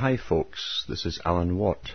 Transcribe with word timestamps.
Hi 0.00 0.16
folks, 0.16 0.86
this 0.88 1.04
is 1.04 1.20
Alan 1.26 1.58
Watt 1.58 1.90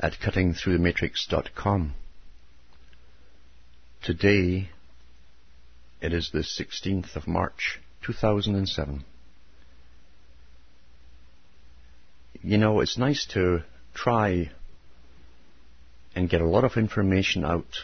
at 0.00 0.14
cuttingthroughthematrix.com. 0.14 1.92
Today 4.02 4.70
it 6.00 6.14
is 6.14 6.30
the 6.32 6.38
16th 6.38 7.16
of 7.16 7.28
March 7.28 7.80
2007. 8.06 9.04
You 12.42 12.56
know, 12.56 12.80
it's 12.80 12.96
nice 12.96 13.26
to 13.34 13.64
try 13.92 14.50
and 16.14 16.30
get 16.30 16.40
a 16.40 16.48
lot 16.48 16.64
of 16.64 16.78
information 16.78 17.44
out 17.44 17.76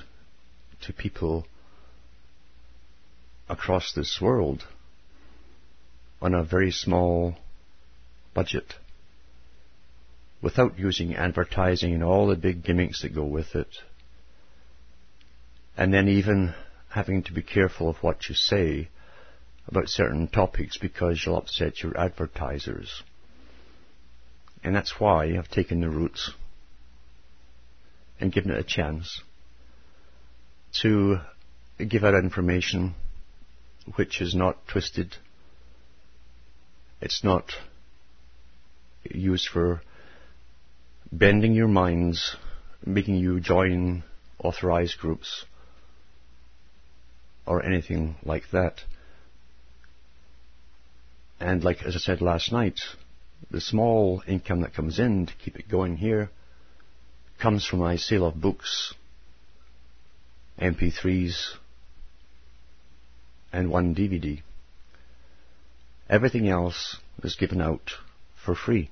to 0.86 0.94
people 0.94 1.46
across 3.46 3.92
this 3.92 4.22
world 4.22 4.64
on 6.22 6.32
a 6.32 6.42
very 6.42 6.70
small 6.70 7.36
budget 8.34 8.74
without 10.42 10.78
using 10.78 11.14
advertising 11.14 11.92
and 11.92 12.02
all 12.02 12.26
the 12.26 12.36
big 12.36 12.64
gimmicks 12.64 13.02
that 13.02 13.14
go 13.14 13.24
with 13.24 13.54
it. 13.54 13.68
And 15.76 15.92
then 15.92 16.08
even 16.08 16.54
having 16.90 17.22
to 17.24 17.32
be 17.32 17.42
careful 17.42 17.88
of 17.88 17.96
what 17.96 18.28
you 18.28 18.34
say 18.34 18.88
about 19.66 19.88
certain 19.88 20.28
topics 20.28 20.78
because 20.78 21.22
you'll 21.24 21.36
upset 21.36 21.82
your 21.82 21.96
advertisers. 21.96 23.02
And 24.64 24.74
that's 24.74 24.98
why 24.98 25.36
I've 25.36 25.48
taken 25.48 25.80
the 25.80 25.88
route 25.88 26.20
and 28.18 28.32
given 28.32 28.50
it 28.50 28.58
a 28.58 28.64
chance 28.64 29.22
to 30.82 31.18
give 31.88 32.04
out 32.04 32.14
information 32.14 32.94
which 33.96 34.20
is 34.20 34.34
not 34.34 34.56
twisted. 34.68 35.16
It's 37.00 37.24
not 37.24 37.52
used 39.04 39.48
for 39.48 39.82
bending 41.12 41.54
your 41.54 41.68
minds, 41.68 42.36
making 42.84 43.16
you 43.16 43.40
join 43.40 44.02
authorized 44.38 44.98
groups, 44.98 45.44
or 47.46 47.64
anything 47.64 48.16
like 48.24 48.44
that. 48.52 48.80
And 51.40 51.64
like 51.64 51.82
as 51.82 51.96
I 51.96 51.98
said 51.98 52.20
last 52.20 52.52
night, 52.52 52.80
the 53.50 53.60
small 53.60 54.22
income 54.26 54.60
that 54.60 54.74
comes 54.74 54.98
in 54.98 55.26
to 55.26 55.32
keep 55.42 55.56
it 55.56 55.68
going 55.68 55.96
here 55.96 56.30
comes 57.40 57.66
from 57.66 57.78
my 57.78 57.96
sale 57.96 58.26
of 58.26 58.40
books, 58.40 58.94
MP3s, 60.60 61.54
and 63.52 63.70
one 63.70 63.94
DVD. 63.94 64.42
Everything 66.08 66.48
else 66.48 66.98
is 67.22 67.36
given 67.36 67.60
out 67.60 67.92
for 68.44 68.54
free. 68.54 68.90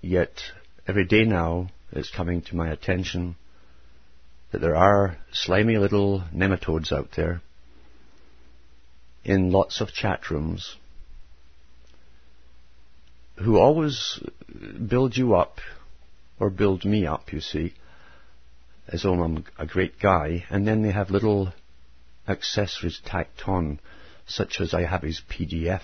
Yet 0.00 0.42
every 0.86 1.04
day 1.04 1.24
now 1.24 1.70
it's 1.92 2.10
coming 2.10 2.42
to 2.42 2.56
my 2.56 2.70
attention 2.70 3.36
that 4.52 4.60
there 4.60 4.76
are 4.76 5.18
slimy 5.32 5.76
little 5.76 6.24
nematodes 6.34 6.92
out 6.92 7.10
there 7.16 7.42
in 9.24 9.50
lots 9.50 9.80
of 9.80 9.92
chat 9.92 10.30
rooms 10.30 10.76
who 13.36 13.58
always 13.58 14.20
build 14.88 15.16
you 15.16 15.34
up 15.34 15.58
or 16.40 16.50
build 16.50 16.84
me 16.84 17.06
up, 17.06 17.32
you 17.32 17.40
see, 17.40 17.74
as 18.88 19.02
though 19.02 19.22
I'm 19.22 19.44
a 19.58 19.66
great 19.66 19.98
guy, 20.00 20.44
and 20.50 20.66
then 20.66 20.82
they 20.82 20.90
have 20.90 21.10
little 21.10 21.52
accessories 22.26 23.00
tacked 23.04 23.46
on, 23.46 23.80
such 24.26 24.60
as 24.60 24.72
I 24.74 24.84
have 24.84 25.02
his 25.02 25.20
PDF 25.28 25.82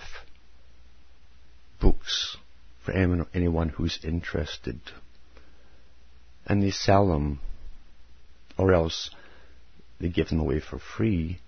books 1.85 2.37
for 2.83 2.93
anyone 2.93 3.69
who's 3.69 3.99
interested. 4.03 4.79
And 6.47 6.63
they 6.63 6.71
sell 6.71 7.07
them, 7.07 7.39
or 8.57 8.73
else 8.73 9.11
they 9.99 10.09
give 10.09 10.29
them 10.29 10.39
away 10.39 10.59
for 10.59 10.79
free. 10.79 11.39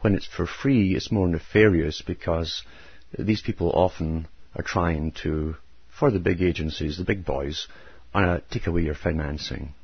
When 0.00 0.16
it's 0.16 0.26
for 0.26 0.46
free, 0.46 0.96
it's 0.96 1.12
more 1.12 1.28
nefarious 1.28 2.02
because 2.02 2.62
these 3.16 3.40
people 3.40 3.70
often 3.70 4.26
are 4.56 4.64
trying 4.64 5.12
to, 5.22 5.54
for 5.96 6.10
the 6.10 6.18
big 6.18 6.42
agencies, 6.42 6.98
the 6.98 7.04
big 7.04 7.24
boys, 7.24 7.68
uh, 8.14 8.38
take 8.50 8.66
away 8.66 8.82
your 8.82 8.96
financing. 8.96 9.74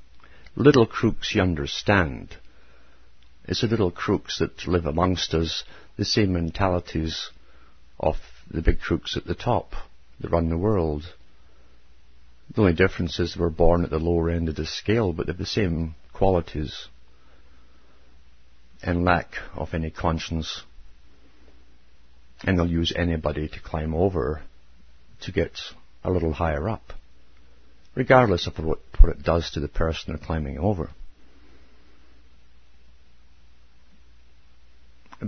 Little 0.57 0.87
crooks, 0.87 1.35
you 1.37 1.43
understand. 1.43 2.37
It's 3.47 3.61
the 3.61 3.69
little 3.69 3.93
crooks 3.93 4.39
that 4.41 4.67
live 4.67 4.87
amongst 4.87 5.35
us, 5.35 5.63
the 5.97 6.05
same 6.05 6.33
mentalities 6.33 7.31
of 8.01 8.17
the 8.51 8.63
big 8.63 8.81
crooks 8.81 9.17
at 9.17 9.25
the 9.25 9.35
top 9.35 9.75
that 10.21 10.31
run 10.31 10.49
the 10.49 10.59
world. 10.59 11.05
The 12.55 12.61
only 12.61 12.75
difference 12.75 13.19
is 13.19 13.37
we're 13.37 13.51
born 13.51 13.85
at 13.85 13.91
the 13.91 13.99
lower 13.99 14.31
end 14.31 14.49
of 14.49 14.57
the 14.57 14.67
scale, 14.67 15.13
but 15.13 15.27
they've 15.27 15.37
the 15.37 15.47
same 15.47 15.95
qualities 16.13 16.89
and 18.83 19.05
lack 19.05 19.33
of 19.55 19.75
any 19.75 19.91
conscience. 19.91 20.63
And 22.43 22.59
they'll 22.59 22.67
use 22.67 22.93
anybody 22.95 23.49
to 23.49 23.61
climb 23.61 23.95
over 23.95 24.43
to 25.23 25.33
get 25.33 25.53
a 26.03 26.11
little 26.11 26.33
higher 26.33 26.69
up, 26.69 26.93
regardless 27.95 28.47
of 28.47 28.59
what, 28.59 28.81
what 29.01 29.11
it 29.17 29.23
does 29.23 29.51
to 29.53 29.61
the 29.61 29.69
person 29.69 30.05
they're 30.09 30.27
climbing 30.27 30.59
over. 30.59 30.91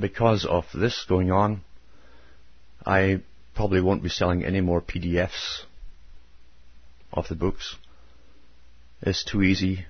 because 0.00 0.46
of 0.48 0.64
this 0.74 1.04
going 1.08 1.30
on, 1.30 1.62
I 2.84 3.22
probably 3.56 3.80
won't 3.80 4.02
be 4.02 4.08
selling 4.10 4.44
any 4.44 4.60
more 4.60 4.82
PDFs 4.82 5.62
of 7.12 7.26
the 7.28 7.34
books. 7.34 7.74
It's 9.00 9.24
too 9.24 9.42
easy 9.42 9.86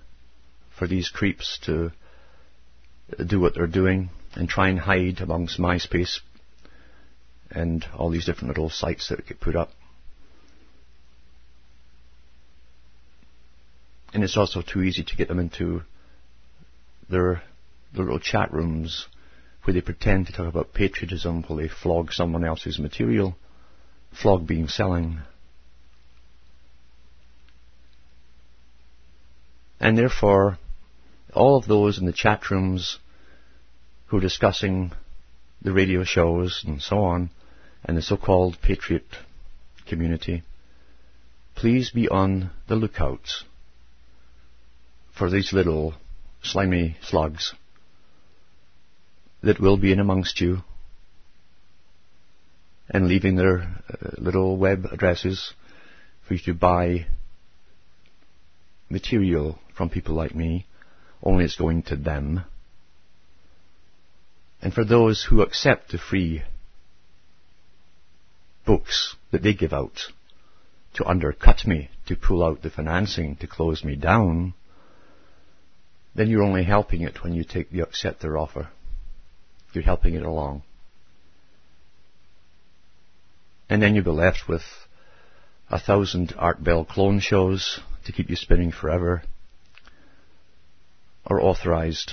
for 0.78 0.86
these 0.86 1.08
creeps 1.08 1.58
to 1.64 1.90
do 3.26 3.40
what 3.40 3.54
they're 3.54 3.66
doing 3.66 4.10
and 4.34 4.48
try 4.48 4.68
and 4.68 4.78
hide 4.78 5.20
amongst 5.20 5.58
MySpace 5.58 6.20
and 7.50 7.84
all 7.96 8.10
these 8.10 8.24
different 8.24 8.48
little 8.48 8.70
sites 8.70 9.08
that 9.08 9.26
get 9.26 9.40
put 9.40 9.56
up. 9.56 9.70
And 14.14 14.22
it's 14.22 14.36
also 14.36 14.62
too 14.62 14.82
easy 14.82 15.02
to 15.02 15.16
get 15.16 15.26
them 15.26 15.40
into 15.40 15.82
their, 17.10 17.42
their 17.92 18.04
little 18.04 18.20
chat 18.20 18.52
rooms 18.52 19.06
where 19.64 19.74
they 19.74 19.80
pretend 19.80 20.28
to 20.28 20.32
talk 20.32 20.46
about 20.46 20.72
patriotism 20.72 21.42
while 21.42 21.58
they 21.58 21.68
flog 21.68 22.12
someone 22.12 22.44
else's 22.44 22.78
material 22.78 23.36
flog 24.20 24.46
being 24.46 24.68
selling. 24.68 25.20
And 29.78 29.96
therefore, 29.96 30.58
all 31.34 31.56
of 31.56 31.66
those 31.66 31.98
in 31.98 32.06
the 32.06 32.12
chat 32.12 32.50
rooms 32.50 32.98
who 34.06 34.18
are 34.18 34.20
discussing 34.20 34.92
the 35.60 35.72
radio 35.72 36.04
shows 36.04 36.64
and 36.66 36.80
so 36.80 36.98
on, 36.98 37.30
and 37.84 37.96
the 37.96 38.02
so-called 38.02 38.58
patriot 38.62 39.06
community, 39.86 40.42
please 41.54 41.90
be 41.90 42.08
on 42.08 42.50
the 42.68 42.76
lookout 42.76 43.28
for 45.16 45.30
these 45.30 45.52
little 45.52 45.94
slimy 46.42 46.96
slugs 47.02 47.54
that 49.42 49.60
will 49.60 49.76
be 49.76 49.92
in 49.92 50.00
amongst 50.00 50.40
you 50.40 50.62
and 52.88 53.08
leaving 53.08 53.36
their 53.36 53.60
uh, 53.62 54.10
little 54.18 54.56
web 54.56 54.86
addresses 54.90 55.52
for 56.26 56.34
you 56.34 56.40
to 56.40 56.54
buy 56.54 57.06
material 58.88 59.58
from 59.76 59.90
people 59.90 60.14
like 60.14 60.34
me, 60.34 60.66
only 61.22 61.44
it's 61.44 61.56
going 61.56 61.82
to 61.82 61.96
them. 61.96 62.44
And 64.62 64.72
for 64.72 64.84
those 64.84 65.26
who 65.28 65.42
accept 65.42 65.90
the 65.90 65.98
free 65.98 66.42
books 68.64 69.16
that 69.30 69.42
they 69.42 69.54
give 69.54 69.72
out 69.72 70.00
to 70.94 71.06
undercut 71.06 71.66
me, 71.66 71.90
to 72.06 72.16
pull 72.16 72.42
out 72.42 72.62
the 72.62 72.70
financing, 72.70 73.36
to 73.36 73.46
close 73.46 73.84
me 73.84 73.96
down, 73.96 74.54
then 76.14 76.28
you're 76.28 76.42
only 76.42 76.64
helping 76.64 77.02
it 77.02 77.22
when 77.22 77.34
you 77.34 77.44
take 77.44 77.70
the 77.70 77.80
accept 77.80 78.22
their 78.22 78.38
offer. 78.38 78.68
You're 79.72 79.84
helping 79.84 80.14
it 80.14 80.22
along. 80.22 80.62
And 83.68 83.82
then 83.82 83.94
you'll 83.94 84.04
be 84.04 84.10
left 84.10 84.48
with 84.48 84.62
a 85.70 85.78
thousand 85.78 86.34
Art 86.38 86.62
Bell 86.62 86.84
clone 86.84 87.20
shows 87.20 87.80
to 88.04 88.12
keep 88.12 88.30
you 88.30 88.36
spinning 88.36 88.70
forever, 88.70 89.22
or 91.24 91.40
authorized 91.40 92.12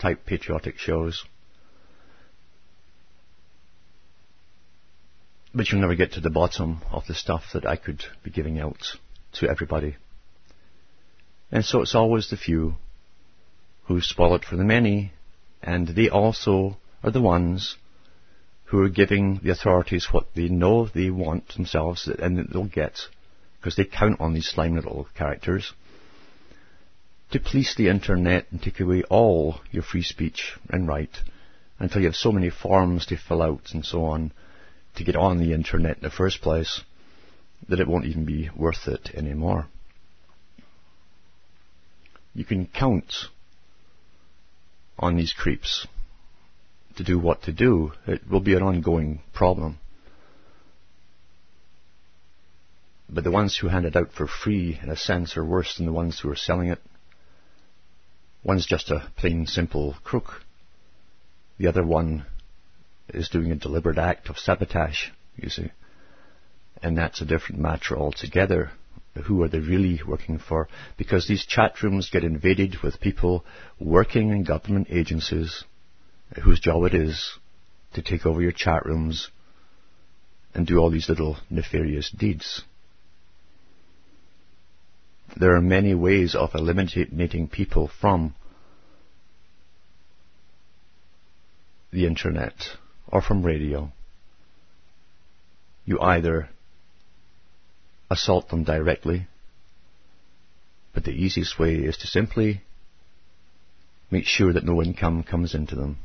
type 0.00 0.24
patriotic 0.24 0.78
shows. 0.78 1.24
But 5.54 5.70
you'll 5.70 5.82
never 5.82 5.94
get 5.94 6.12
to 6.12 6.20
the 6.20 6.30
bottom 6.30 6.82
of 6.90 7.06
the 7.06 7.14
stuff 7.14 7.44
that 7.52 7.66
I 7.66 7.76
could 7.76 8.02
be 8.22 8.30
giving 8.30 8.58
out 8.58 8.98
to 9.34 9.48
everybody. 9.48 9.96
And 11.52 11.64
so 11.64 11.82
it's 11.82 11.94
always 11.94 12.30
the 12.30 12.36
few 12.36 12.76
who 13.84 14.00
spoil 14.00 14.34
it 14.34 14.44
for 14.44 14.56
the 14.56 14.64
many, 14.64 15.12
and 15.62 15.88
they 15.88 16.08
also 16.08 16.76
are 17.02 17.10
the 17.10 17.20
ones 17.20 17.76
who 18.66 18.82
are 18.82 18.88
giving 18.88 19.40
the 19.42 19.50
authorities 19.50 20.08
what 20.10 20.26
they 20.34 20.48
know 20.48 20.86
they 20.86 21.10
want 21.10 21.48
themselves 21.54 22.08
and 22.08 22.38
that 22.38 22.52
they'll 22.52 22.64
get, 22.64 22.98
because 23.58 23.76
they 23.76 23.84
count 23.84 24.20
on 24.20 24.34
these 24.34 24.48
slime 24.48 24.74
little 24.74 25.06
characters, 25.16 25.72
to 27.30 27.40
police 27.40 27.74
the 27.76 27.88
internet 27.88 28.46
and 28.50 28.62
take 28.62 28.80
away 28.80 29.02
all 29.04 29.60
your 29.70 29.82
free 29.82 30.02
speech 30.02 30.56
and 30.68 30.86
right 30.86 31.10
until 31.78 32.00
you 32.00 32.06
have 32.06 32.16
so 32.16 32.32
many 32.32 32.50
forms 32.50 33.06
to 33.06 33.16
fill 33.16 33.42
out 33.42 33.70
and 33.72 33.84
so 33.84 34.04
on 34.04 34.32
to 34.96 35.04
get 35.04 35.16
on 35.16 35.38
the 35.38 35.52
internet 35.52 35.96
in 35.96 36.02
the 36.02 36.10
first 36.10 36.40
place 36.40 36.82
that 37.68 37.80
it 37.80 37.88
won't 37.88 38.06
even 38.06 38.24
be 38.24 38.50
worth 38.56 38.86
it 38.86 39.10
anymore. 39.14 39.66
You 42.34 42.44
can 42.44 42.66
count 42.66 43.12
on 44.98 45.16
these 45.16 45.32
creeps 45.32 45.86
to 46.96 47.04
do 47.04 47.18
what 47.18 47.42
to 47.42 47.52
do. 47.52 47.92
It 48.06 48.28
will 48.28 48.40
be 48.40 48.54
an 48.54 48.62
ongoing 48.62 49.20
problem. 49.32 49.78
But 53.08 53.24
the 53.24 53.30
ones 53.30 53.56
who 53.56 53.68
hand 53.68 53.86
it 53.86 53.96
out 53.96 54.12
for 54.12 54.26
free, 54.26 54.78
in 54.82 54.88
a 54.88 54.96
sense, 54.96 55.36
are 55.36 55.44
worse 55.44 55.76
than 55.76 55.86
the 55.86 55.92
ones 55.92 56.18
who 56.18 56.30
are 56.30 56.36
selling 56.36 56.68
it. 56.68 56.80
One's 58.42 58.66
just 58.66 58.90
a 58.90 59.10
plain 59.16 59.46
simple 59.46 59.96
crook. 60.02 60.42
The 61.58 61.68
other 61.68 61.84
one 61.84 62.26
is 63.08 63.28
doing 63.28 63.52
a 63.52 63.56
deliberate 63.56 63.98
act 63.98 64.28
of 64.28 64.38
sabotage, 64.38 65.08
you 65.36 65.48
see. 65.48 65.70
And 66.82 66.98
that's 66.98 67.20
a 67.20 67.26
different 67.26 67.60
matter 67.60 67.96
altogether. 67.96 68.70
Who 69.24 69.42
are 69.42 69.48
they 69.48 69.60
really 69.60 70.00
working 70.06 70.38
for? 70.38 70.68
Because 70.98 71.26
these 71.26 71.46
chat 71.46 71.82
rooms 71.82 72.10
get 72.10 72.24
invaded 72.24 72.82
with 72.82 73.00
people 73.00 73.44
working 73.80 74.30
in 74.30 74.44
government 74.44 74.88
agencies 74.90 75.64
whose 76.42 76.60
job 76.60 76.84
it 76.84 76.94
is 76.94 77.38
to 77.94 78.02
take 78.02 78.26
over 78.26 78.42
your 78.42 78.52
chat 78.52 78.84
rooms 78.84 79.30
and 80.54 80.66
do 80.66 80.78
all 80.78 80.90
these 80.90 81.08
little 81.08 81.36
nefarious 81.50 82.10
deeds. 82.10 82.62
There 85.36 85.54
are 85.54 85.60
many 85.60 85.94
ways 85.94 86.34
of 86.34 86.54
eliminating 86.54 87.48
people 87.48 87.90
from 88.00 88.34
the 91.92 92.06
internet 92.06 92.54
or 93.08 93.20
from 93.22 93.42
radio. 93.42 93.92
You 95.84 96.00
either 96.00 96.48
assault 98.10 98.48
them 98.48 98.64
directly, 98.64 99.26
but 100.94 101.04
the 101.04 101.12
easiest 101.12 101.58
way 101.58 101.74
is 101.74 101.96
to 101.98 102.06
simply 102.06 102.62
make 104.10 104.24
sure 104.24 104.52
that 104.52 104.64
no 104.64 104.82
income 104.82 105.22
comes 105.22 105.54
into 105.54 105.74
them. 105.74 105.98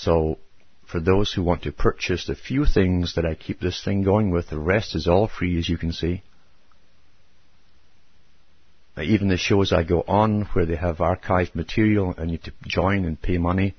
So, 0.00 0.38
for 0.86 1.00
those 1.00 1.32
who 1.32 1.42
want 1.42 1.62
to 1.62 1.72
purchase 1.72 2.26
the 2.26 2.34
few 2.34 2.66
things 2.66 3.14
that 3.14 3.24
I 3.24 3.34
keep 3.34 3.60
this 3.60 3.82
thing 3.82 4.02
going 4.02 4.30
with, 4.30 4.50
the 4.50 4.58
rest 4.58 4.94
is 4.94 5.08
all 5.08 5.26
free 5.26 5.58
as 5.58 5.68
you 5.68 5.78
can 5.78 5.92
see. 5.92 6.22
Even 8.98 9.28
the 9.28 9.36
shows 9.36 9.72
I 9.72 9.82
go 9.82 10.02
on 10.06 10.42
where 10.52 10.66
they 10.66 10.76
have 10.76 10.98
archived 10.98 11.54
material 11.54 12.14
and 12.16 12.30
you 12.30 12.38
to 12.38 12.52
join 12.66 13.04
and 13.04 13.20
pay 13.20 13.38
money, 13.38 13.74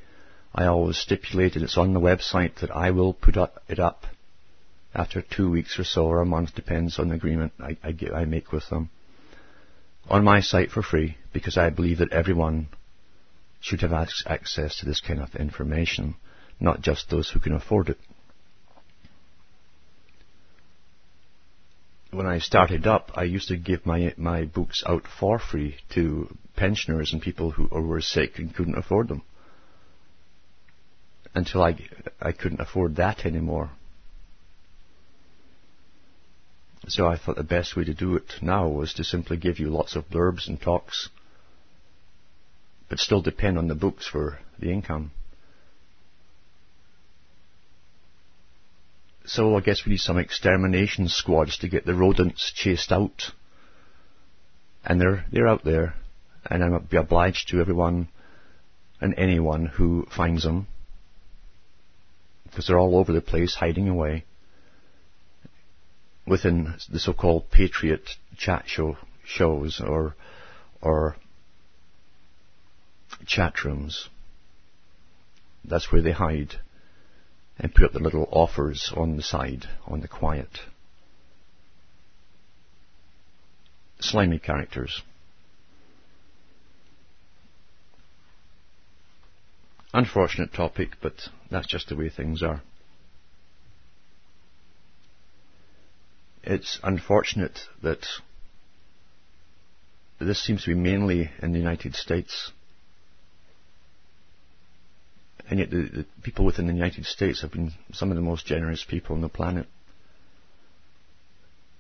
I 0.54 0.66
always 0.66 0.98
stipulate, 0.98 1.56
and 1.56 1.64
it's 1.64 1.78
on 1.78 1.94
the 1.94 2.00
website, 2.00 2.56
that 2.62 2.76
I 2.76 2.92
will 2.92 3.14
put 3.14 3.38
it 3.68 3.80
up 3.80 4.06
after 4.94 5.22
two 5.22 5.52
weeks 5.52 5.78
or 5.78 5.84
so 5.84 6.06
or 6.08 6.22
a 6.22 6.26
month, 6.26 6.56
depends 6.56 6.98
on 6.98 7.10
the 7.10 7.16
agreement 7.16 7.54
I, 7.60 7.78
I, 7.84 7.92
get, 7.92 8.14
I 8.14 8.26
make 8.26 8.52
with 8.52 8.68
them, 8.70 8.90
on 10.10 10.24
my 10.24 10.42
site 10.42 10.72
for 10.72 10.82
free 10.82 11.18
because 11.32 11.58
I 11.58 11.70
believe 11.70 12.00
that 12.00 12.12
everyone 12.12 12.70
should 13.60 13.82
have 13.82 13.94
access 13.94 14.78
to 14.78 14.86
this 14.86 15.02
kind 15.02 15.20
of 15.20 15.36
information, 15.36 16.16
not 16.60 16.82
just 16.82 17.10
those 17.10 17.30
who 17.30 17.40
can 17.40 17.54
afford 17.54 17.90
it. 17.90 17.98
when 22.18 22.26
I 22.26 22.40
started 22.40 22.88
up, 22.88 23.12
I 23.16 23.24
used 23.24 23.50
to 23.50 23.58
give 23.58 23.86
my 23.86 24.14
my 24.18 24.46
books 24.46 24.84
out 24.86 25.04
for 25.08 25.40
free 25.40 25.78
to 25.94 26.36
pensioners 26.56 27.14
and 27.14 27.22
people 27.22 27.52
who 27.52 27.68
were 27.68 28.02
sick 28.02 28.40
and 28.40 28.54
couldn't 28.54 28.78
afford 28.78 29.08
them. 29.08 29.22
Until 31.36 31.62
I 31.62 31.78
I 32.22 32.32
couldn't 32.32 32.62
afford 32.62 32.96
that 32.96 33.26
anymore. 33.26 33.70
So 36.88 37.06
I 37.06 37.18
thought 37.18 37.36
the 37.36 37.44
best 37.44 37.76
way 37.76 37.84
to 37.84 37.94
do 37.94 38.16
it 38.16 38.42
now 38.42 38.68
was 38.68 38.94
to 38.94 39.04
simply 39.04 39.38
give 39.38 39.60
you 39.60 39.70
lots 39.70 39.96
of 39.96 40.10
blurbs 40.10 40.48
and 40.48 40.60
talks, 40.60 41.10
but 42.90 43.00
still 43.00 43.22
depend 43.22 43.58
on 43.58 43.68
the 43.68 43.76
books 43.76 44.08
for 44.08 44.40
the 44.60 44.72
income. 44.72 45.12
So 49.26 49.58
I 49.58 49.60
guess 49.60 49.86
we 49.86 49.92
need 49.92 50.00
some 50.00 50.18
extermination 50.18 51.10
squads 51.10 51.58
to 51.58 51.68
get 51.68 51.86
the 51.86 51.94
rodents 51.94 52.52
chased 52.56 52.94
out. 52.94 53.24
And 54.86 55.02
they're, 55.02 55.26
they're 55.32 55.50
out 55.50 55.66
there. 55.66 55.96
And 56.50 56.64
I'll 56.64 56.80
be 56.80 56.96
obliged 56.96 57.50
to 57.50 57.60
everyone 57.60 58.08
and 59.02 59.14
anyone 59.18 59.66
who 59.66 60.08
finds 60.16 60.44
them. 60.44 60.68
Because 62.46 62.68
they're 62.68 62.80
all 62.80 62.98
over 62.98 63.12
the 63.12 63.20
place 63.20 63.54
hiding 63.54 63.90
away. 63.90 64.24
Within 66.26 66.76
the 66.90 67.00
so-called 67.00 67.52
patriot 67.52 68.10
chat 68.38 68.64
show, 68.66 68.98
shows 69.26 69.82
or, 69.86 70.16
or 70.82 71.18
chat 73.26 73.64
rooms. 73.64 74.10
That's 75.66 75.92
where 75.92 76.02
they 76.02 76.12
hide 76.12 76.56
and 77.60 77.74
put 77.74 77.86
up 77.86 77.92
the 77.94 78.00
little 78.00 78.28
offers 78.32 78.94
on 78.96 79.18
the 79.18 79.24
side, 79.24 79.66
on 79.86 80.02
the 80.02 80.08
quiet. 80.08 80.60
Slimy 84.00 84.40
characters. 84.40 85.02
Unfortunate 89.94 90.54
topic, 90.54 90.90
but 91.02 91.14
that's 91.50 91.68
just 91.68 91.90
the 91.90 91.96
way 91.96 92.10
things 92.10 92.44
are. 92.44 92.62
It's 96.44 96.80
unfortunate 96.84 97.60
that 97.82 98.06
this 100.20 100.44
seems 100.44 100.64
to 100.64 100.70
be 100.70 100.80
mainly 100.80 101.32
in 101.42 101.52
the 101.52 101.60
United 101.60 101.96
States 101.96 102.52
and 105.50 105.60
yet 105.60 105.70
the, 105.70 105.78
the, 105.78 106.06
people 106.24 106.46
within 106.46 106.68
the 106.68 106.74
United 106.74 107.06
States 107.06 107.42
have 107.42 107.52
been 107.52 107.72
some 107.94 108.12
of 108.12 108.16
the 108.16 108.22
most 108.22 108.46
generous 108.46 108.84
people 108.84 109.16
on 109.16 109.22
the 109.22 109.30
planet. 109.30 109.66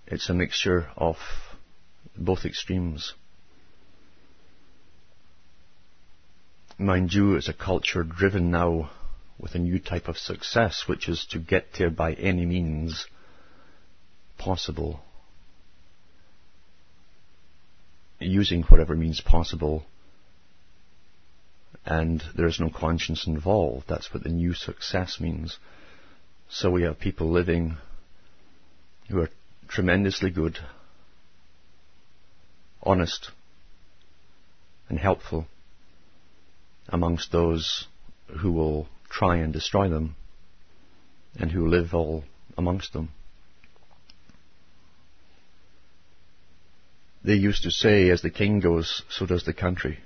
It's 0.08 0.30
a 0.30 0.34
mixture 0.34 0.88
of 0.96 1.18
both 2.15 2.46
extremes. 2.46 3.13
Mind 6.77 7.12
you, 7.12 7.36
it's 7.36 7.50
a 7.50 7.53
culture 7.53 8.03
driven 8.03 8.51
now 8.51 8.91
with 9.38 9.56
a 9.56 9.60
new 9.60 9.80
type 9.80 10.08
of 10.08 10.18
success, 10.18 10.84
which 10.88 11.10
is 11.10 11.25
to 11.32 11.39
get 11.39 11.65
there 11.77 11.89
by 11.89 12.13
any 12.13 12.46
means 12.46 13.06
possible. 14.38 15.01
Using 18.20 18.63
whatever 18.63 18.96
means 18.96 19.20
possible 19.22 19.84
and 21.88 22.22
there 22.36 22.48
is 22.48 22.60
no 22.60 22.70
conscience 22.70 23.25
involved. 23.25 23.86
That's 23.88 24.13
what 24.13 24.22
the 24.22 24.29
new 24.29 24.53
success 24.53 25.22
means. 25.22 25.58
So 26.50 26.70
we 26.70 26.84
have 26.84 27.00
people 27.00 27.32
living 27.32 27.77
who 29.10 29.22
are 29.22 29.29
tremendously 29.70 30.29
good, 30.29 30.60
honest, 32.84 33.32
and 34.89 35.00
helpful 35.00 35.48
amongst 36.89 37.32
those 37.32 37.88
who 38.41 38.51
will 38.51 38.89
try 39.10 39.38
and 39.38 39.53
destroy 39.53 39.88
them 39.88 40.15
and 41.39 41.50
who 41.50 41.70
live 41.70 41.94
all 41.94 42.25
amongst 42.58 42.91
them. 42.91 43.10
They 47.24 47.36
used 47.36 47.63
to 47.63 47.72
say, 47.72 48.10
as 48.10 48.22
the 48.22 48.29
king 48.29 48.60
goes, 48.60 49.03
so 49.10 49.25
does 49.25 49.46
the 49.46 49.53
country 49.53 50.00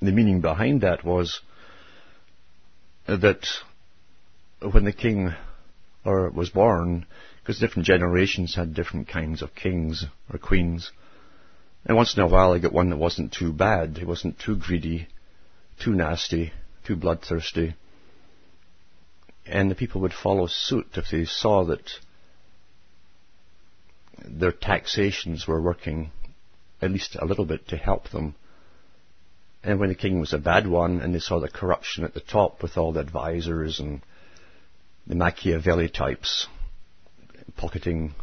the 0.00 0.12
meaning 0.12 0.40
behind 0.40 0.82
that 0.82 1.04
was 1.04 1.40
that 3.06 3.46
when 4.60 4.84
the 4.84 4.92
king 4.92 5.32
or 6.04 6.30
was 6.30 6.50
born, 6.50 7.06
because 7.40 7.58
different 7.58 7.86
generations 7.86 8.54
had 8.54 8.74
different 8.74 9.08
kinds 9.08 9.42
of 9.42 9.54
kings 9.54 10.04
or 10.32 10.38
queens, 10.38 10.92
and 11.84 11.96
once 11.96 12.16
in 12.16 12.22
a 12.22 12.26
while 12.26 12.52
I 12.52 12.58
got 12.58 12.72
one 12.72 12.90
that 12.90 12.96
wasn't 12.96 13.32
too 13.32 13.52
bad, 13.52 13.96
he 13.98 14.04
wasn't 14.04 14.38
too 14.38 14.56
greedy, 14.56 15.08
too 15.82 15.94
nasty, 15.94 16.52
too 16.84 16.96
bloodthirsty, 16.96 17.74
and 19.46 19.70
the 19.70 19.74
people 19.74 20.02
would 20.02 20.12
follow 20.12 20.46
suit 20.46 20.88
if 20.94 21.06
they 21.10 21.24
saw 21.24 21.64
that 21.64 21.90
their 24.24 24.52
taxations 24.52 25.46
were 25.46 25.60
working 25.60 26.10
at 26.82 26.90
least 26.90 27.16
a 27.18 27.24
little 27.24 27.46
bit 27.46 27.68
to 27.68 27.76
help 27.76 28.10
them 28.10 28.34
And 29.62 29.80
when 29.80 29.88
the 29.88 29.94
king 29.94 30.20
was 30.20 30.32
a 30.32 30.38
bad 30.38 30.66
one 30.66 31.00
and 31.00 31.14
they 31.14 31.18
saw 31.18 31.40
the 31.40 31.48
corruption 31.48 32.04
at 32.04 32.14
the 32.14 32.20
top 32.20 32.62
with 32.62 32.78
all 32.78 32.92
the 32.92 33.00
advisors 33.00 33.80
and 33.80 34.02
the 35.06 35.14
Machiavelli 35.14 35.88
types 35.88 36.46
pocketing 37.56 38.14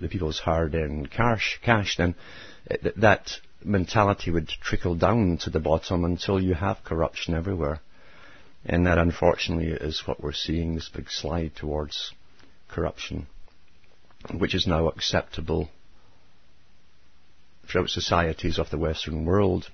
the 0.00 0.08
people's 0.08 0.40
hard-earned 0.40 1.10
cash, 1.10 1.60
cash 1.62 1.96
then 1.96 2.14
eh, 2.68 2.76
that 2.96 3.30
mentality 3.62 4.30
would 4.30 4.48
trickle 4.48 4.96
down 4.96 5.38
to 5.38 5.50
the 5.50 5.60
bottom 5.60 6.04
until 6.04 6.40
you 6.40 6.54
have 6.54 6.84
corruption 6.84 7.34
everywhere. 7.34 7.80
And 8.66 8.86
that 8.86 8.98
unfortunately 8.98 9.68
is 9.68 10.06
what 10.06 10.22
we're 10.22 10.32
seeing, 10.32 10.74
this 10.74 10.88
big 10.88 11.10
slide 11.10 11.54
towards 11.54 12.12
corruption, 12.68 13.26
which 14.32 14.54
is 14.54 14.66
now 14.66 14.88
acceptable 14.88 15.68
throughout 17.68 17.90
societies 17.90 18.58
of 18.58 18.70
the 18.70 18.78
Western 18.78 19.24
world. 19.24 19.68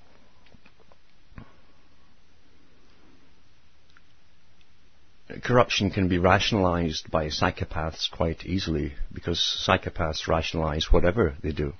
Corruption 5.43 5.91
can 5.91 6.07
be 6.07 6.17
rationalized 6.17 7.09
by 7.09 7.27
psychopaths 7.27 8.09
quite 8.11 8.45
easily 8.45 8.93
because 9.13 9.39
psychopaths 9.65 10.27
rationalize 10.27 10.91
whatever 10.91 11.35
they 11.41 11.51
do. 11.51 11.73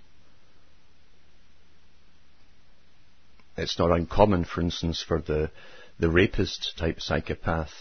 It's 3.58 3.78
not 3.78 3.92
uncommon, 3.92 4.46
for 4.46 4.62
instance, 4.62 5.04
for 5.06 5.20
the, 5.20 5.52
the 6.00 6.10
rapist 6.10 6.78
type 6.78 7.02
psychopath 7.02 7.72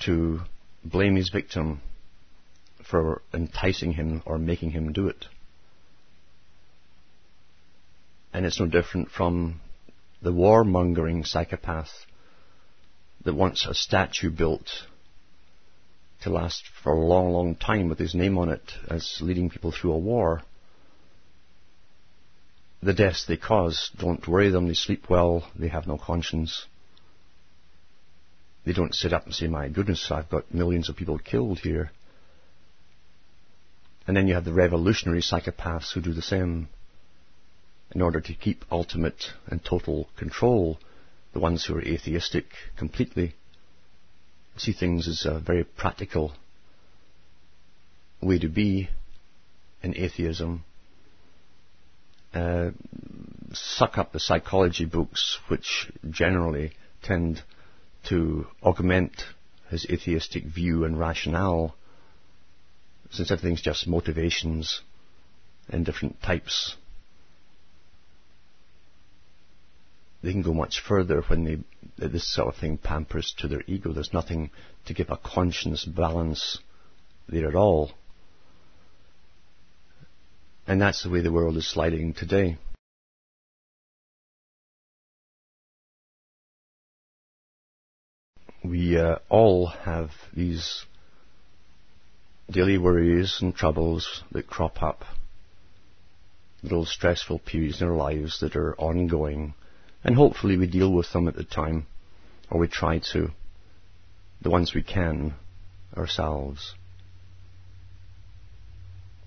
to 0.00 0.40
blame 0.84 1.14
his 1.16 1.28
victim 1.28 1.80
for 2.82 3.22
enticing 3.32 3.92
him 3.92 4.22
or 4.26 4.38
making 4.38 4.70
him 4.70 4.92
do 4.92 5.08
it. 5.08 5.26
And 8.32 8.44
it's 8.44 8.58
no 8.58 8.66
different 8.66 9.10
from 9.10 9.60
the 10.22 10.32
warmongering 10.32 11.26
psychopath 11.26 11.90
that 13.24 13.34
wants 13.34 13.66
a 13.66 13.74
statue 13.74 14.30
built 14.30 14.68
to 16.22 16.30
last 16.30 16.62
for 16.82 16.92
a 16.92 17.06
long, 17.06 17.30
long 17.30 17.54
time 17.54 17.88
with 17.88 17.98
his 17.98 18.14
name 18.14 18.38
on 18.38 18.48
it 18.48 18.72
as 18.88 19.18
leading 19.20 19.50
people 19.50 19.72
through 19.72 19.92
a 19.92 19.98
war. 19.98 20.42
The 22.82 22.94
deaths 22.94 23.26
they 23.26 23.36
cause 23.36 23.90
don't 23.98 24.26
worry 24.26 24.50
them, 24.50 24.68
they 24.68 24.74
sleep 24.74 25.08
well, 25.08 25.46
they 25.58 25.68
have 25.68 25.86
no 25.86 25.98
conscience. 25.98 26.66
They 28.64 28.72
don't 28.72 28.94
sit 28.94 29.12
up 29.12 29.26
and 29.26 29.34
say, 29.34 29.48
my 29.48 29.68
goodness, 29.68 30.10
I've 30.10 30.30
got 30.30 30.52
millions 30.54 30.88
of 30.88 30.96
people 30.96 31.18
killed 31.18 31.60
here. 31.60 31.90
And 34.06 34.16
then 34.16 34.28
you 34.28 34.34
have 34.34 34.44
the 34.44 34.52
revolutionary 34.52 35.22
psychopaths 35.22 35.92
who 35.92 36.00
do 36.00 36.12
the 36.12 36.22
same 36.22 36.68
in 37.92 38.02
order 38.02 38.20
to 38.20 38.34
keep 38.34 38.64
ultimate 38.70 39.24
and 39.46 39.64
total 39.64 40.08
control 40.16 40.78
the 41.32 41.40
ones 41.40 41.64
who 41.64 41.76
are 41.76 41.82
atheistic 41.82 42.46
completely 42.76 43.34
see 44.56 44.72
things 44.72 45.08
as 45.08 45.24
a 45.24 45.38
very 45.38 45.64
practical 45.64 46.32
way 48.20 48.38
to 48.38 48.48
be 48.48 48.88
in 49.82 49.96
atheism. 49.96 50.64
Uh, 52.34 52.70
suck 53.52 53.96
up 53.98 54.12
the 54.12 54.20
psychology 54.20 54.84
books, 54.84 55.38
which 55.48 55.90
generally 56.10 56.72
tend 57.02 57.42
to 58.08 58.46
augment 58.62 59.24
his 59.70 59.86
atheistic 59.90 60.44
view 60.44 60.84
and 60.84 60.98
rationale, 60.98 61.74
since 63.10 63.30
everything's 63.30 63.62
just 63.62 63.86
motivations 63.88 64.80
and 65.68 65.86
different 65.86 66.22
types 66.22 66.76
they 70.22 70.32
can 70.32 70.42
go 70.42 70.52
much 70.52 70.82
further 70.86 71.22
when 71.22 71.44
they, 71.44 72.06
this 72.08 72.32
sort 72.34 72.54
of 72.54 72.60
thing 72.60 72.76
pampers 72.76 73.34
to 73.38 73.48
their 73.48 73.62
ego. 73.66 73.92
There's 73.92 74.12
nothing 74.12 74.50
to 74.86 74.94
give 74.94 75.10
a 75.10 75.16
conscience 75.16 75.84
balance 75.84 76.58
there 77.28 77.48
at 77.48 77.54
all. 77.54 77.92
And 80.66 80.80
that's 80.80 81.02
the 81.02 81.10
way 81.10 81.20
the 81.20 81.32
world 81.32 81.56
is 81.56 81.66
sliding 81.66 82.12
today. 82.14 82.58
We 88.62 88.98
uh, 88.98 89.16
all 89.30 89.68
have 89.68 90.10
these 90.34 90.84
daily 92.50 92.76
worries 92.76 93.38
and 93.40 93.54
troubles 93.54 94.22
that 94.32 94.46
crop 94.46 94.82
up, 94.82 95.04
little 96.62 96.84
stressful 96.84 97.38
periods 97.38 97.80
in 97.80 97.88
our 97.88 97.96
lives 97.96 98.40
that 98.40 98.54
are 98.56 98.76
ongoing 98.76 99.54
and 100.02 100.16
hopefully 100.16 100.56
we 100.56 100.66
deal 100.66 100.92
with 100.92 101.12
them 101.12 101.28
at 101.28 101.36
the 101.36 101.44
time, 101.44 101.86
or 102.50 102.58
we 102.58 102.68
try 102.68 103.00
to, 103.12 103.30
the 104.40 104.50
ones 104.50 104.74
we 104.74 104.82
can 104.82 105.34
ourselves. 105.96 106.74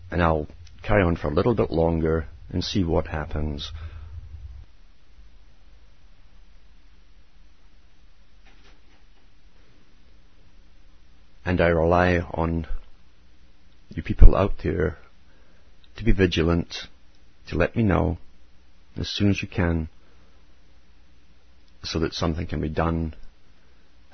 And 0.10 0.22
I'll 0.22 0.48
carry 0.82 1.03
on 1.03 1.15
for 1.15 1.27
a 1.27 1.34
little 1.34 1.56
bit 1.56 1.72
longer 1.72 2.27
and 2.50 2.63
see 2.63 2.84
what 2.84 3.08
happens. 3.08 3.72
And 11.46 11.60
I 11.60 11.68
rely 11.68 12.20
on 12.20 12.68
you 13.89 14.01
people 14.01 14.36
out 14.36 14.53
there 14.63 14.98
to 15.98 16.03
be 16.03 16.12
vigilant, 16.12 16.88
to 17.50 17.58
let 17.58 17.75
me 17.75 17.84
know 17.84 18.18
as 18.98 19.10
soon 19.10 19.30
as 19.30 19.42
you 19.42 19.48
can 19.48 19.89
so 21.84 22.00
that 22.00 22.13
something 22.13 22.48
can 22.48 22.62
be 22.62 22.70
done 22.70 23.13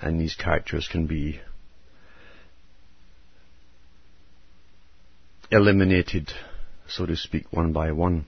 and 0.01 0.19
these 0.19 0.35
characters 0.35 0.87
can 0.91 1.07
be 1.07 1.39
eliminated, 5.51 6.31
so 6.87 7.05
to 7.05 7.15
speak, 7.15 7.45
one 7.51 7.73
by 7.73 7.91
one. 7.91 8.25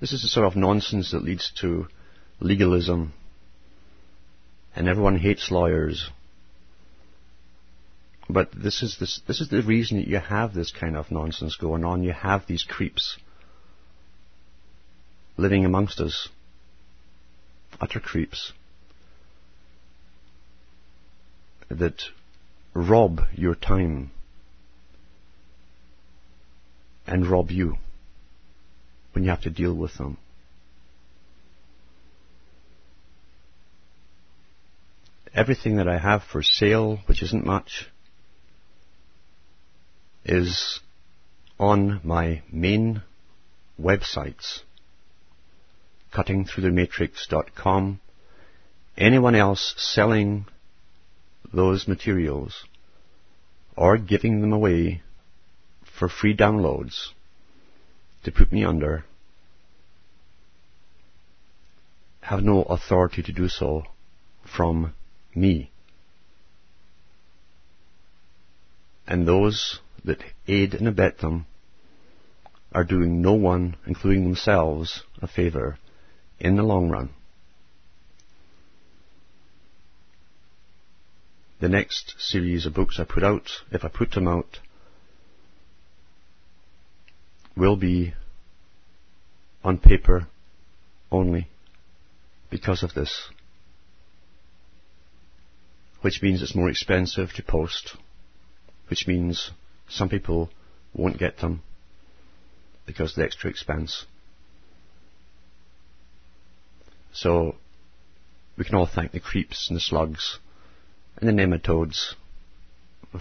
This 0.00 0.12
is 0.12 0.22
the 0.22 0.28
sort 0.28 0.46
of 0.46 0.56
nonsense 0.56 1.12
that 1.12 1.22
leads 1.22 1.52
to 1.60 1.86
legalism, 2.40 3.12
and 4.74 4.88
everyone 4.88 5.18
hates 5.18 5.50
lawyers. 5.50 6.08
But 8.28 8.50
this 8.54 8.82
is 8.82 8.96
this, 8.98 9.20
this 9.26 9.40
is 9.40 9.48
the 9.48 9.62
reason 9.62 9.98
that 9.98 10.06
you 10.06 10.18
have 10.18 10.54
this 10.54 10.72
kind 10.72 10.96
of 10.96 11.10
nonsense 11.10 11.56
going 11.56 11.84
on. 11.84 12.02
You 12.02 12.12
have 12.12 12.46
these 12.46 12.64
creeps 12.64 13.18
living 15.36 15.64
amongst 15.64 16.00
us 16.00 16.28
utter 17.80 18.00
creeps 18.00 18.52
that 21.68 22.02
rob 22.74 23.20
your 23.34 23.54
time 23.54 24.10
and 27.06 27.26
rob 27.26 27.50
you 27.50 27.76
when 29.12 29.24
you 29.24 29.30
have 29.30 29.42
to 29.42 29.50
deal 29.50 29.74
with 29.74 29.94
them. 29.94 30.16
Everything 35.32 35.76
that 35.76 35.88
I 35.88 35.98
have 35.98 36.22
for 36.24 36.42
sale, 36.42 36.98
which 37.06 37.22
isn't 37.22 37.46
much, 37.46 37.88
is 40.24 40.80
on 41.58 42.00
my 42.02 42.42
main 42.50 43.02
websites 43.80 44.60
cuttingthroughthematrix.com. 46.12 48.00
Anyone 48.96 49.34
else 49.34 49.74
selling 49.76 50.46
those 51.52 51.88
materials 51.88 52.64
or 53.76 53.96
giving 53.96 54.40
them 54.40 54.52
away 54.52 55.02
for 55.98 56.08
free 56.08 56.36
downloads 56.36 57.08
to 58.24 58.32
put 58.32 58.52
me 58.52 58.64
under 58.64 59.04
have 62.20 62.42
no 62.42 62.62
authority 62.62 63.22
to 63.22 63.32
do 63.32 63.48
so 63.48 63.84
from 64.56 64.92
me. 65.34 65.70
And 69.06 69.26
those 69.26 69.80
that 70.04 70.22
aid 70.46 70.74
and 70.74 70.86
abet 70.86 71.18
them 71.18 71.46
are 72.72 72.84
doing 72.84 73.20
no 73.20 73.32
one, 73.32 73.76
including 73.86 74.24
themselves, 74.24 75.02
a 75.20 75.26
favor 75.26 75.76
in 76.40 76.56
the 76.56 76.62
long 76.62 76.88
run. 76.88 77.10
The 81.60 81.68
next 81.68 82.14
series 82.18 82.64
of 82.64 82.72
books 82.72 82.98
I 82.98 83.04
put 83.04 83.22
out, 83.22 83.50
if 83.70 83.84
I 83.84 83.88
put 83.88 84.12
them 84.12 84.26
out, 84.26 84.58
will 87.54 87.76
be 87.76 88.14
on 89.62 89.76
paper 89.76 90.26
only 91.12 91.48
because 92.48 92.82
of 92.82 92.94
this. 92.94 93.28
Which 96.00 96.22
means 96.22 96.40
it's 96.40 96.54
more 96.54 96.70
expensive 96.70 97.34
to 97.34 97.42
post, 97.42 97.94
which 98.88 99.06
means 99.06 99.50
some 99.86 100.08
people 100.08 100.48
won't 100.94 101.18
get 101.18 101.38
them 101.38 101.62
because 102.86 103.10
of 103.10 103.16
the 103.16 103.24
extra 103.24 103.50
expense. 103.50 104.06
So 107.12 107.56
we 108.56 108.64
can 108.64 108.74
all 108.74 108.86
thank 108.86 109.12
the 109.12 109.20
creeps 109.20 109.68
and 109.68 109.76
the 109.76 109.80
slugs 109.80 110.38
and 111.16 111.28
the 111.28 111.32
nematodes 111.32 112.14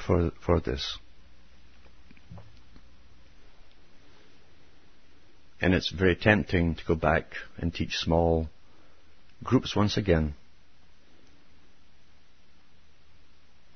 for, 0.06 0.32
for 0.46 0.60
this. 0.60 0.98
And 5.62 5.74
it's 5.74 5.90
very 5.90 6.16
tempting 6.16 6.76
to 6.76 6.86
go 6.86 6.96
back 6.96 7.34
and 7.58 7.74
teach 7.74 7.98
small 7.98 8.50
groups 9.44 9.76
once 9.76 9.98
again. 9.98 10.36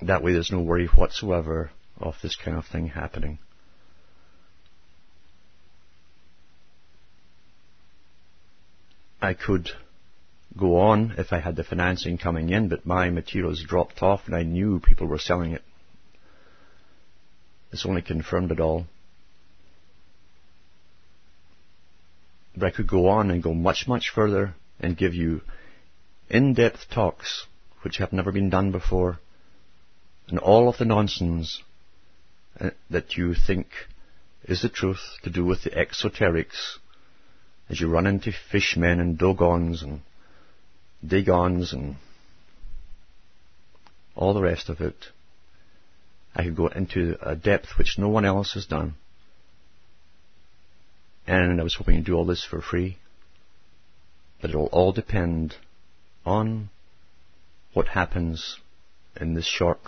That 0.02 0.24
way 0.24 0.34
there's 0.34 0.52
no 0.52 0.62
worry 0.62 0.88
whatsoever 0.88 1.72
of 1.98 2.16
this 2.22 2.36
kind 2.36 2.58
of 2.58 2.66
thing 2.66 2.88
happening. 2.88 3.40
I 9.22 9.34
could 9.34 9.70
go 10.58 10.78
on 10.78 11.16
if 11.18 11.34
I 11.34 11.40
had 11.40 11.56
the 11.56 11.64
financing 11.64 12.18
coming 12.18 12.50
in, 12.50 12.70
but 12.70 12.86
my 12.86 13.10
materials 13.10 13.64
dropped 13.64 14.02
off 14.02 14.22
and 14.26 14.36
I 14.36 14.44
knew 14.44 14.80
people 14.80 15.08
were 15.08 15.20
selling 15.20 15.54
it. 15.54 15.64
This 17.72 17.86
only 17.86 18.02
confirmed 18.02 18.52
it 18.52 18.60
all. 18.60 18.86
But 22.56 22.68
I 22.68 22.72
could 22.72 22.88
go 22.88 23.08
on 23.08 23.32
and 23.32 23.42
go 23.42 23.54
much, 23.54 23.86
much 23.88 24.12
further 24.14 24.54
and 24.80 24.96
give 24.96 25.16
you 25.16 25.42
in-depth 26.30 26.90
talks 26.92 27.48
which 27.82 27.98
have 27.98 28.14
never 28.14 28.32
been 28.32 28.50
done 28.50 28.72
before 28.72 29.20
and 30.28 30.40
all 30.40 30.70
of 30.70 30.78
the 30.78 30.86
nonsense 30.86 31.62
uh, 32.60 32.70
that 32.90 33.18
you 33.18 33.34
think 33.36 33.68
is 34.46 34.62
the 34.62 34.70
truth 34.70 35.18
to 35.24 35.30
do 35.30 35.44
with 35.44 35.64
the 35.64 35.72
exoterics 35.72 36.78
as 37.70 37.80
you 37.80 37.90
run 37.90 38.08
into 38.08 38.32
fishmen 38.52 39.00
and 39.00 39.18
dogons 39.18 39.82
and 39.84 40.02
dagons 41.06 41.74
and 41.74 41.96
all 44.16 44.34
the 44.34 44.42
rest 44.42 44.70
of 44.70 44.82
it. 44.82 44.96
I 46.36 46.44
could 46.44 46.56
go 46.56 46.68
into 46.68 47.18
a 47.22 47.36
depth 47.36 47.78
which 47.78 47.98
no 47.98 48.10
one 48.10 48.26
else 48.26 48.54
has 48.54 48.66
done. 48.66 48.96
And 51.28 51.60
I 51.60 51.64
was 51.64 51.76
hoping 51.76 51.96
to 51.98 52.02
do 52.02 52.16
all 52.16 52.26
this 52.26 52.44
for 52.44 52.62
free. 52.62 52.98
But 54.42 54.50
it'll 54.50 54.66
all 54.68 54.92
depend 54.92 55.56
on 56.26 56.70
what 57.74 57.88
happens 57.90 58.58
in 59.20 59.34
this 59.34 59.46
short 59.46 59.80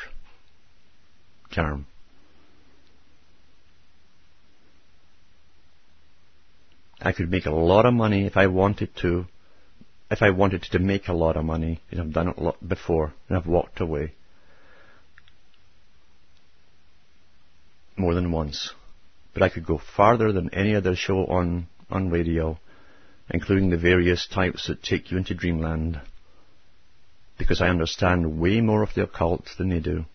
term. 1.53 1.87
I 7.01 7.11
could 7.11 7.29
make 7.29 7.45
a 7.45 7.51
lot 7.51 7.85
of 7.85 7.93
money 7.93 8.25
if 8.25 8.37
I 8.37 8.47
wanted 8.47 8.95
to. 9.01 9.25
If 10.09 10.21
I 10.21 10.29
wanted 10.29 10.63
to 10.63 10.79
make 10.79 11.07
a 11.07 11.13
lot 11.13 11.35
of 11.35 11.45
money, 11.45 11.81
and 11.89 11.99
I've 11.99 12.13
done 12.13 12.29
it 12.29 12.37
a 12.37 12.43
lot 12.43 12.67
before, 12.67 13.13
and 13.27 13.37
I've 13.37 13.47
walked 13.47 13.81
away. 13.81 14.13
More 17.97 18.13
than 18.13 18.31
once. 18.31 18.71
But 19.33 19.43
I 19.43 19.49
could 19.49 19.65
go 19.65 19.79
farther 19.95 20.31
than 20.31 20.53
any 20.53 20.75
other 20.75 20.95
show 20.95 21.25
on, 21.25 21.67
on 21.89 22.09
radio, 22.09 22.59
including 23.29 23.69
the 23.69 23.77
various 23.77 24.27
types 24.27 24.67
that 24.67 24.83
take 24.83 25.11
you 25.11 25.17
into 25.17 25.33
dreamland. 25.33 25.99
Because 27.37 27.61
I 27.61 27.69
understand 27.69 28.39
way 28.39 28.61
more 28.61 28.83
of 28.83 28.93
the 28.93 29.03
occult 29.03 29.49
than 29.57 29.69
they 29.69 29.79
do. 29.79 30.05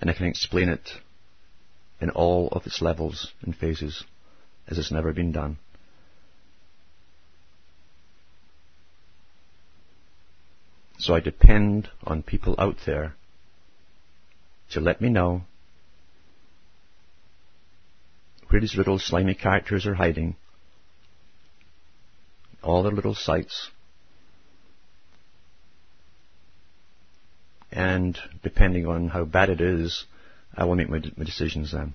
And 0.00 0.10
I 0.10 0.12
can 0.12 0.26
explain 0.26 0.68
it 0.68 0.90
in 2.00 2.10
all 2.10 2.48
of 2.52 2.66
its 2.66 2.82
levels 2.82 3.32
and 3.42 3.56
phases 3.56 4.04
as 4.68 4.78
it's 4.78 4.92
never 4.92 5.12
been 5.12 5.32
done. 5.32 5.56
So 10.98 11.14
I 11.14 11.20
depend 11.20 11.88
on 12.04 12.22
people 12.22 12.54
out 12.58 12.76
there 12.86 13.14
to 14.70 14.80
let 14.80 15.00
me 15.00 15.08
know 15.08 15.42
where 18.48 18.60
these 18.60 18.76
little 18.76 18.98
slimy 18.98 19.34
characters 19.34 19.86
are 19.86 19.94
hiding, 19.94 20.36
all 22.62 22.82
their 22.82 22.92
little 22.92 23.14
sites, 23.14 23.70
and 27.72 28.16
depending 28.42 28.86
on 28.86 29.08
how 29.08 29.24
bad 29.24 29.50
it 29.50 29.60
is, 29.60 30.04
I 30.56 30.64
will 30.64 30.76
make 30.76 30.88
my, 30.88 31.02
my 31.16 31.24
decisions 31.24 31.72
then. 31.72 31.94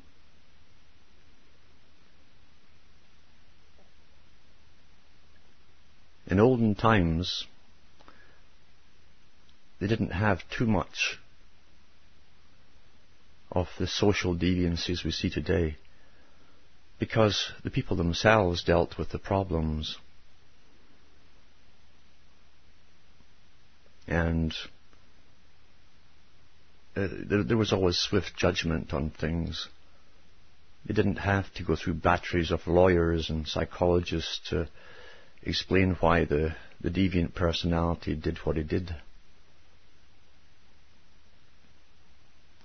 In 6.27 6.39
olden 6.39 6.75
times, 6.75 7.45
they 9.79 9.87
didn't 9.87 10.11
have 10.11 10.39
too 10.55 10.65
much 10.65 11.17
of 13.51 13.67
the 13.79 13.87
social 13.87 14.35
deviancies 14.35 15.03
we 15.03 15.11
see 15.11 15.29
today 15.29 15.75
because 16.99 17.51
the 17.63 17.69
people 17.69 17.95
themselves 17.95 18.63
dealt 18.63 18.97
with 18.97 19.09
the 19.09 19.17
problems. 19.17 19.97
And 24.05 24.53
uh, 26.95 27.07
there, 27.25 27.43
there, 27.43 27.57
was 27.57 27.71
always 27.71 27.97
swift 27.97 28.35
judgment 28.35 28.93
on 28.93 29.11
things. 29.11 29.67
They 30.85 30.93
didn't 30.93 31.17
have 31.17 31.51
to 31.53 31.63
go 31.63 31.75
through 31.75 31.95
batteries 31.95 32.51
of 32.51 32.67
lawyers 32.67 33.29
and 33.29 33.47
psychologists 33.47 34.41
to 34.49 34.67
explain 35.43 35.95
why 35.99 36.25
the, 36.25 36.55
the 36.81 36.89
deviant 36.89 37.33
personality 37.33 38.15
did 38.15 38.39
what 38.39 38.57
it 38.57 38.67
did. 38.67 38.93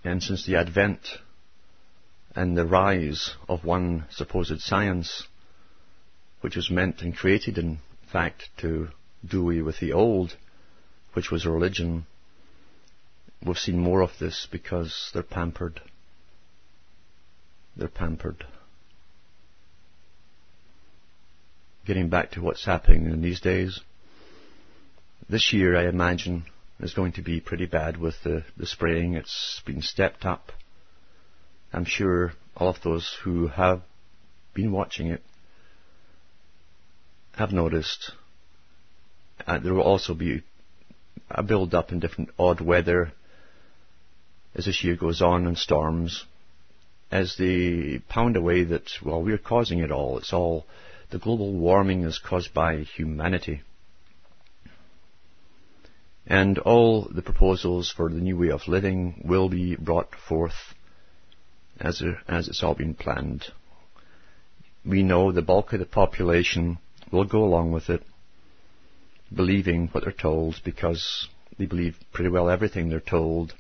And 0.05 0.23
since 0.23 0.45
the 0.45 0.57
advent 0.57 1.01
and 2.37 2.57
the 2.57 2.67
rise 2.67 3.35
of 3.49 3.65
one 3.65 4.05
supposed 4.11 4.61
science, 4.61 5.27
which 6.43 6.57
was 6.57 6.71
meant 6.71 7.01
and 7.01 7.17
created 7.17 7.57
in 7.57 7.79
fact 8.13 8.51
to 8.59 8.89
do 9.27 9.41
away 9.41 9.63
with 9.63 9.81
the 9.81 9.95
old, 9.95 10.37
which 11.15 11.31
was 11.31 11.47
religion, 11.47 12.05
we've 13.45 13.59
seen 13.59 13.79
more 13.79 14.03
of 14.03 14.11
this 14.21 14.47
because 14.53 15.11
they're 15.15 15.23
pampered. 15.23 15.81
They're 17.77 17.89
pampered. 17.89 18.45
Getting 21.87 22.11
back 22.11 22.33
to 22.33 22.43
what's 22.43 22.67
happening 22.67 23.07
in 23.07 23.23
these 23.23 23.41
days, 23.41 23.81
this 25.29 25.53
year 25.53 25.77
I 25.77 25.89
imagine 25.89 26.45
is 26.81 26.95
going 26.95 27.13
to 27.13 27.23
be 27.23 27.41
pretty 27.41 27.67
bad 27.67 27.97
with 27.97 28.15
the, 28.25 28.45
the 28.57 28.67
spraying. 28.67 29.15
It's 29.15 29.63
been 29.65 29.83
stepped 29.83 30.25
up. 30.25 30.53
I'm 31.73 31.85
sure 31.85 32.33
all 32.57 32.69
of 32.69 32.83
those 32.83 33.17
who 33.23 33.49
have 33.49 33.83
been 34.55 34.73
watching 34.73 35.09
it 35.09 35.23
have 37.37 37.53
noticed. 37.53 38.13
Uh, 39.47 39.59
there 39.59 39.75
will 39.75 39.83
also 39.83 40.15
be 40.15 40.43
a 41.31 41.43
build 41.43 41.75
up 41.75 41.91
in 41.91 42.01
different 42.01 42.31
odd 42.39 42.61
weather 42.61 43.13
as 44.55 44.67
this 44.67 44.85
year 44.85 44.97
goes 44.97 45.21
on 45.21 45.47
and 45.47 45.59
storms. 45.59 46.25
As 47.11 47.37
they 47.39 48.01
pound 48.09 48.37
away 48.37 48.65
that, 48.65 48.91
well, 49.05 49.23
we're 49.23 49.39
causing 49.39 49.81
it 49.81 49.91
all. 49.91 50.19
It's 50.19 50.33
all, 50.33 50.67
the 51.11 51.19
global 51.19 51.53
warming 51.53 52.05
is 52.05 52.19
caused 52.19 52.55
by 52.55 52.79
humanity. 52.79 53.63
And 56.27 56.59
all 56.59 57.03
the 57.03 57.23
proposals 57.23 57.93
for 57.95 58.09
the 58.09 58.21
new 58.21 58.39
way 58.39 58.51
of 58.51 58.67
living 58.67 59.23
will 59.25 59.49
be 59.49 59.77
brought 59.77 60.15
forth 60.15 60.75
as, 61.79 62.03
as 62.27 62.49
it's 62.49 62.63
all 62.63 62.75
been 62.75 62.95
planned. 62.95 63.45
We 64.87 65.03
know 65.03 65.33
the 65.33 65.43
bulk 65.43 65.73
of 65.73 65.81
the 65.81 65.87
population 65.87 66.79
will 67.11 67.25
go 67.25 67.45
along 67.45 67.73
with 67.73 67.91
it, 67.91 68.03
believing 69.35 69.89
what 69.89 70.05
they're 70.05 70.13
told 70.13 70.61
because 70.65 71.29
they 71.59 71.67
believe 71.67 71.97
pretty 72.13 72.31
well 72.31 72.49
everything 72.49 72.89
they're 72.89 73.01
told 73.01 73.55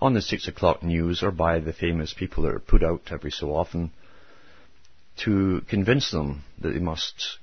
on 0.00 0.14
the 0.14 0.22
six 0.22 0.48
o'clock 0.48 0.82
news 0.82 1.22
or 1.22 1.30
by 1.30 1.60
the 1.60 1.72
famous 1.72 2.12
people 2.12 2.42
that 2.42 2.52
are 2.52 2.58
put 2.58 2.82
out 2.82 3.02
every 3.10 3.30
so 3.30 3.54
often 3.54 3.92
to 5.24 5.62
convince 5.68 6.10
them 6.10 6.42
that 6.60 6.70
they 6.70 6.80
must 6.80 7.38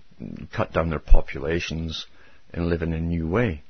cut 0.53 0.73
down 0.73 0.89
their 0.89 0.99
populations 0.99 2.05
and 2.53 2.67
live 2.67 2.81
in 2.81 2.93
a 2.93 2.99
new 2.99 3.27
way. 3.27 3.63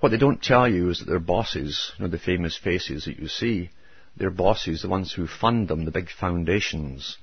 What 0.00 0.10
they 0.10 0.18
don't 0.18 0.42
tell 0.42 0.66
you 0.66 0.88
is 0.88 0.98
that 0.98 1.06
their 1.06 1.20
bosses, 1.20 1.92
you 1.98 2.04
know, 2.04 2.10
the 2.10 2.18
famous 2.18 2.56
faces 2.56 3.04
that 3.04 3.18
you 3.18 3.28
see, 3.28 3.70
their 4.16 4.30
bosses, 4.30 4.82
the 4.82 4.88
ones 4.88 5.12
who 5.12 5.26
fund 5.26 5.68
them, 5.68 5.84
the 5.84 5.90
big 5.90 6.08
foundations, 6.10 7.18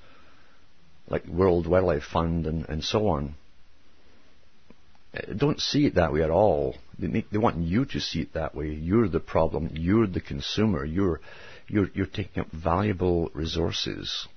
like 1.09 1.25
World 1.25 1.65
Wildlife 1.65 2.03
Fund 2.03 2.45
and, 2.45 2.69
and 2.69 2.83
so 2.83 3.07
on, 3.07 3.35
eh, 5.15 5.33
don't 5.35 5.59
see 5.59 5.87
it 5.87 5.95
that 5.95 6.13
way 6.13 6.21
at 6.21 6.29
all. 6.29 6.75
They, 6.99 7.07
make, 7.07 7.29
they 7.31 7.39
want 7.39 7.57
you 7.57 7.85
to 7.85 7.99
see 7.99 8.21
it 8.21 8.33
that 8.33 8.53
way. 8.53 8.69
You're 8.69 9.09
the 9.09 9.19
problem. 9.19 9.71
You're 9.73 10.07
the 10.07 10.21
consumer. 10.21 10.85
You're, 10.85 11.19
you're, 11.67 11.89
you're 11.95 12.05
taking 12.05 12.41
up 12.41 12.51
valuable 12.51 13.31
resources 13.33 14.27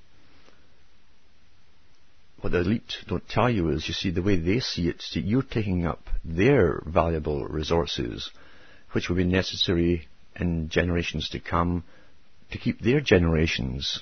what 2.41 2.53
the 2.53 2.61
elite 2.61 2.93
don't 3.07 3.29
tell 3.29 3.51
you 3.51 3.69
is, 3.71 3.87
you 3.87 3.95
see, 3.95 4.11
the 4.11 4.23
way 4.23 4.37
they 4.37 4.61
see 4.61 4.89
it, 4.89 5.03
see, 5.03 5.21
you're 5.21 5.43
taking 5.43 5.87
up 5.87 6.09
their 6.25 6.83
valuable 6.87 7.45
resources, 7.47 8.31
which 8.93 9.09
will 9.09 9.17
be 9.17 9.25
necessary 9.25 10.09
in 10.37 10.69
generations 10.69 11.29
to 11.31 11.41
come 11.41 11.85
to 12.51 12.59
keep 12.59 12.81
their 12.81 13.01
generations 13.01 14.01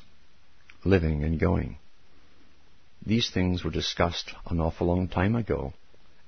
living 0.84 1.24
and 1.24 1.40
going. 1.40 1.78
These 3.04 3.30
things 3.30 3.64
were 3.64 3.70
discussed 3.70 4.32
an 4.48 4.60
awful 4.60 4.86
long 4.86 5.08
time 5.08 5.34
ago 5.34 5.72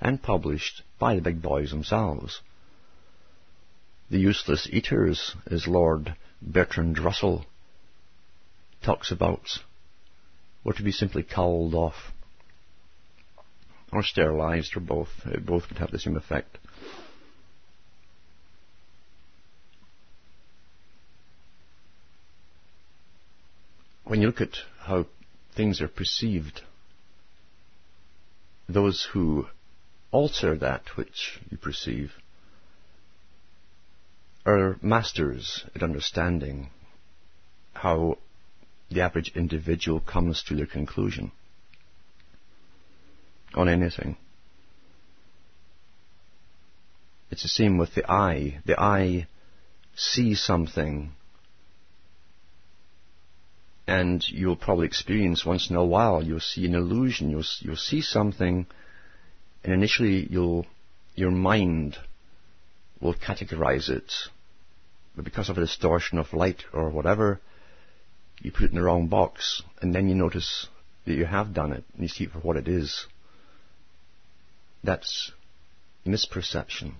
and 0.01 0.23
published 0.23 0.83
by 0.99 1.15
the 1.15 1.21
big 1.21 1.43
boys 1.43 1.71
themselves. 1.71 2.41
The 4.11 4.19
useless 4.19 4.69
eaters, 4.71 5.35
as 5.51 5.69
Lord 5.69 6.17
Bertrand 6.43 6.99
Russell 6.99 7.47
talks 8.83 9.11
about, 9.13 9.47
were 10.65 10.73
to 10.73 10.83
be 10.83 10.93
simply 10.93 11.23
culled 11.23 11.75
off 11.75 12.13
or 13.93 14.03
sterilized 14.03 14.77
or 14.77 14.81
both. 14.81 15.09
Both 15.45 15.69
would 15.69 15.79
have 15.79 15.91
the 15.91 15.99
same 15.99 16.17
effect. 16.17 16.59
When 24.05 24.21
you 24.21 24.27
look 24.27 24.41
at 24.41 24.57
how 24.81 25.07
things 25.55 25.81
are 25.81 25.89
perceived, 25.89 26.63
those 28.69 29.09
who 29.13 29.47
alter 30.11 30.57
that 30.57 30.97
which 30.97 31.39
you 31.51 31.57
perceive 31.57 32.13
are 34.45 34.77
masters 34.83 35.65
at 35.75 35.83
understanding 35.83 36.71
how 37.73 38.19
the 38.91 39.01
average 39.03 39.33
individual 39.35 40.01
comes 40.01 40.43
to 40.45 40.55
their 40.55 40.67
conclusion 40.67 41.33
on 43.55 43.69
anything. 43.69 44.17
It's 47.31 47.43
the 47.43 47.49
same 47.49 47.79
with 47.79 47.95
the 47.95 48.11
eye. 48.11 48.59
The 48.67 48.81
eye 48.81 49.27
sees 49.95 50.43
something 50.43 51.13
and 53.91 54.25
you'll 54.29 54.55
probably 54.55 54.87
experience 54.87 55.45
once 55.45 55.69
in 55.69 55.75
a 55.75 55.85
while, 55.85 56.23
you'll 56.23 56.39
see 56.39 56.65
an 56.65 56.77
illusion, 56.77 57.29
you'll, 57.29 57.45
you'll 57.59 57.75
see 57.75 58.01
something, 58.01 58.65
and 59.65 59.73
initially 59.73 60.29
you'll, 60.31 60.65
your 61.17 61.33
mind 61.33 61.97
will 63.01 63.15
categorize 63.15 63.89
it. 63.89 64.13
But 65.17 65.25
because 65.25 65.49
of 65.49 65.59
a 65.59 65.63
distortion 65.63 66.19
of 66.19 66.33
light 66.33 66.63
or 66.73 66.89
whatever, 66.91 67.41
you 68.41 68.51
put 68.51 68.65
it 68.65 68.71
in 68.71 68.77
the 68.77 68.83
wrong 68.83 69.09
box, 69.09 69.63
and 69.81 69.95
then 69.95 70.09
you 70.09 70.15
notice 70.15 70.67
that 71.05 71.15
you 71.15 71.27
have 71.27 71.55
done 71.55 71.73
it, 71.73 71.85
and 71.95 72.03
you 72.03 72.09
see 72.09 72.25
it 72.25 72.31
for 72.31 72.39
what 72.39 72.57
it 72.57 72.69
is. 72.69 73.07
That's 74.83 75.33
misperception. 76.07 76.95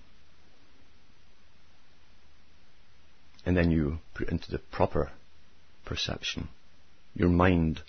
And 3.45 3.57
then 3.57 3.71
you 3.71 3.99
put 4.13 4.27
it 4.27 4.31
into 4.31 4.51
the 4.51 4.59
proper 4.59 5.11
perception. 5.85 6.49
Your 7.15 7.29
mind 7.29 7.81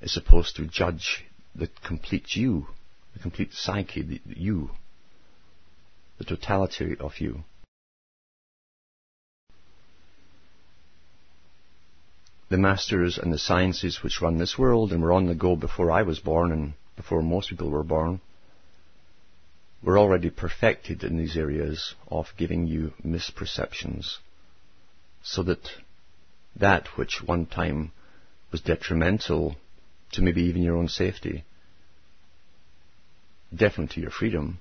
is 0.00 0.12
supposed 0.12 0.56
to 0.56 0.66
judge 0.66 1.24
the 1.54 1.68
complete 1.86 2.34
you, 2.34 2.66
the 3.12 3.18
complete 3.18 3.52
psyche, 3.52 4.02
the 4.02 4.20
you, 4.26 4.70
the 6.18 6.24
totality 6.24 6.96
of 6.98 7.20
you. 7.20 7.44
The 12.54 12.60
masters 12.60 13.18
and 13.18 13.32
the 13.32 13.38
sciences 13.38 14.00
which 14.04 14.20
run 14.22 14.38
this 14.38 14.56
world 14.56 14.92
and 14.92 15.02
were 15.02 15.12
on 15.12 15.26
the 15.26 15.34
go 15.34 15.56
before 15.56 15.90
I 15.90 16.02
was 16.02 16.20
born 16.20 16.52
and 16.52 16.74
before 16.94 17.20
most 17.20 17.50
people 17.50 17.68
were 17.68 17.82
born 17.82 18.20
were 19.82 19.98
already 19.98 20.30
perfected 20.30 21.02
in 21.02 21.16
these 21.16 21.36
areas 21.36 21.96
of 22.06 22.32
giving 22.36 22.68
you 22.68 22.92
misperceptions 23.04 24.18
so 25.20 25.42
that 25.42 25.68
that 26.54 26.96
which 26.96 27.24
one 27.24 27.46
time 27.46 27.90
was 28.52 28.60
detrimental 28.60 29.56
to 30.12 30.22
maybe 30.22 30.42
even 30.42 30.62
your 30.62 30.76
own 30.76 30.86
safety, 30.86 31.42
definitely 33.52 33.96
to 33.96 34.00
your 34.00 34.12
freedom, 34.12 34.60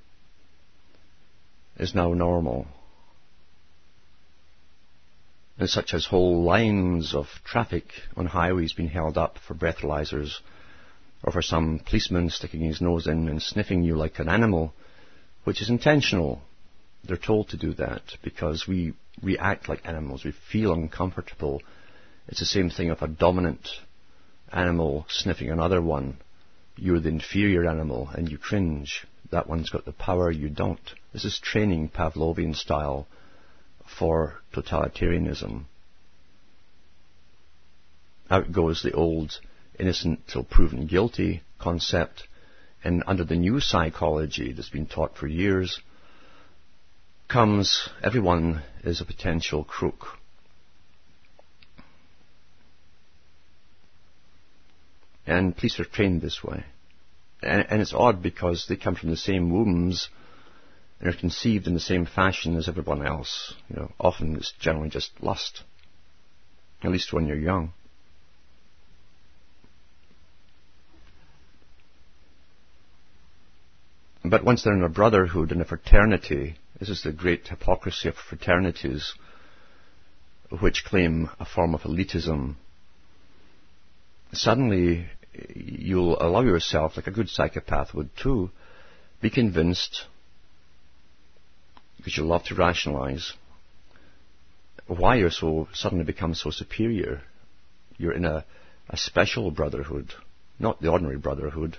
is 1.78 1.94
now 1.94 2.12
normal. 2.16 2.66
And 5.58 5.70
such 5.70 5.94
as 5.94 6.06
whole 6.06 6.44
lines 6.44 7.14
of 7.14 7.28
traffic 7.44 7.86
on 8.18 8.26
highways 8.26 8.74
being 8.74 8.90
held 8.90 9.18
up 9.18 9.38
for 9.38 9.54
breathalyzers, 9.54 10.40
or 11.24 11.32
for 11.32 11.42
some 11.42 11.80
policeman 11.80 12.30
sticking 12.30 12.62
his 12.62 12.82
nose 12.82 13.08
in 13.08 13.28
and 13.30 13.42
sniffing 13.42 13.84
you 13.84 13.96
like 13.96 14.20
an 14.20 14.30
animal, 14.30 14.74
which 15.44 15.62
is 15.62 15.70
intentional. 15.70 16.42
They're 17.04 17.18
told 17.18 17.50
to 17.50 17.58
do 17.58 17.74
that 17.76 18.02
because 18.24 18.68
we 18.68 18.94
react 19.22 19.70
like 19.70 19.86
animals. 19.86 20.24
We 20.24 20.34
feel 20.52 20.74
uncomfortable 20.74 21.62
it's 22.28 22.40
the 22.40 22.46
same 22.46 22.70
thing 22.70 22.90
of 22.90 23.02
a 23.02 23.08
dominant 23.08 23.68
animal 24.52 25.06
sniffing 25.10 25.52
another 25.52 25.82
one. 25.82 26.18
You're 26.78 27.00
the 27.00 27.10
inferior 27.10 27.68
animal 27.68 28.10
and 28.14 28.30
you 28.30 28.38
cringe. 28.38 29.06
That 29.32 29.48
one's 29.48 29.70
got 29.70 29.86
the 29.86 29.92
power, 29.92 30.32
you 30.32 30.50
don't. 30.50 30.80
This 31.12 31.26
is 31.26 31.40
training 31.40 31.90
Pavlovian 31.90 32.56
style 32.56 33.08
for 33.98 34.42
totalitarianism. 34.54 35.66
Out 38.30 38.52
goes 38.52 38.82
the 38.82 38.94
old 38.94 39.40
innocent 39.80 40.28
till 40.28 40.44
proven 40.44 40.88
guilty 40.88 41.42
concept, 41.60 42.28
and 42.84 43.04
under 43.08 43.24
the 43.24 43.36
new 43.36 43.60
psychology 43.60 44.54
that's 44.54 44.70
been 44.70 44.88
taught 44.88 45.18
for 45.18 45.28
years, 45.28 45.80
comes 47.28 47.90
everyone 48.04 48.62
is 48.84 49.02
a 49.02 49.06
potential 49.06 49.64
crook. 49.64 50.18
And 55.26 55.56
police 55.56 55.80
are 55.80 55.86
trained 55.86 56.22
this 56.22 56.44
way. 56.44 56.66
And, 57.42 57.66
and 57.70 57.82
it's 57.82 57.94
odd 57.94 58.22
because 58.22 58.66
they 58.68 58.76
come 58.76 58.96
from 58.96 59.10
the 59.10 59.18
same 59.18 59.50
wombs 59.52 60.10
and 61.04 61.14
are 61.14 61.18
conceived 61.18 61.68
in 61.68 61.74
the 61.74 61.82
same 61.82 62.06
fashion 62.06 62.56
as 62.56 62.70
everyone 62.70 63.06
else. 63.06 63.54
You 63.68 63.76
know, 63.76 63.92
often 64.00 64.38
it's 64.38 64.54
generally 64.58 64.90
just 64.90 65.12
lust. 65.22 65.64
At 66.82 66.92
least 66.92 67.12
when 67.12 67.28
you're 67.28 67.38
young. 67.38 67.74
But 74.24 74.46
once 74.46 74.64
they're 74.64 74.74
in 74.74 74.84
a 74.84 74.88
brotherhood 74.88 75.52
and 75.52 75.62
a 75.62 75.66
fraternity, 75.66 76.56
this 76.80 76.88
is 76.88 77.04
the 77.04 77.12
great 77.12 77.50
hypocrisy 77.50 78.08
of 78.08 78.16
fraternities, 78.16 79.14
which 80.62 80.86
claim 80.86 81.30
a 81.38 81.46
form 81.46 81.76
of 81.76 81.82
elitism 81.82 82.56
suddenly 84.32 85.06
you'll 85.54 86.22
allow 86.22 86.42
yourself, 86.42 86.94
like 86.96 87.08
a 87.08 87.12
good 87.12 87.30
psychopath 87.30 87.94
would 87.94 88.10
too, 88.16 88.50
be 89.22 89.30
convinced, 89.30 90.06
because 92.04 92.18
you 92.18 92.26
love 92.26 92.44
to 92.44 92.56
rationalize, 92.56 93.32
why 94.88 95.16
you're 95.16 95.32
so 95.32 95.70
suddenly 95.74 96.04
become 96.04 96.36
so 96.36 96.50
superior. 96.50 97.22
You're 97.98 98.12
in 98.12 98.26
a, 98.26 98.44
a 98.90 98.98
special 98.98 99.52
brotherhood, 99.52 100.14
not 100.60 100.82
the 100.82 100.90
ordinary 100.90 101.18
brotherhood, 101.18 101.78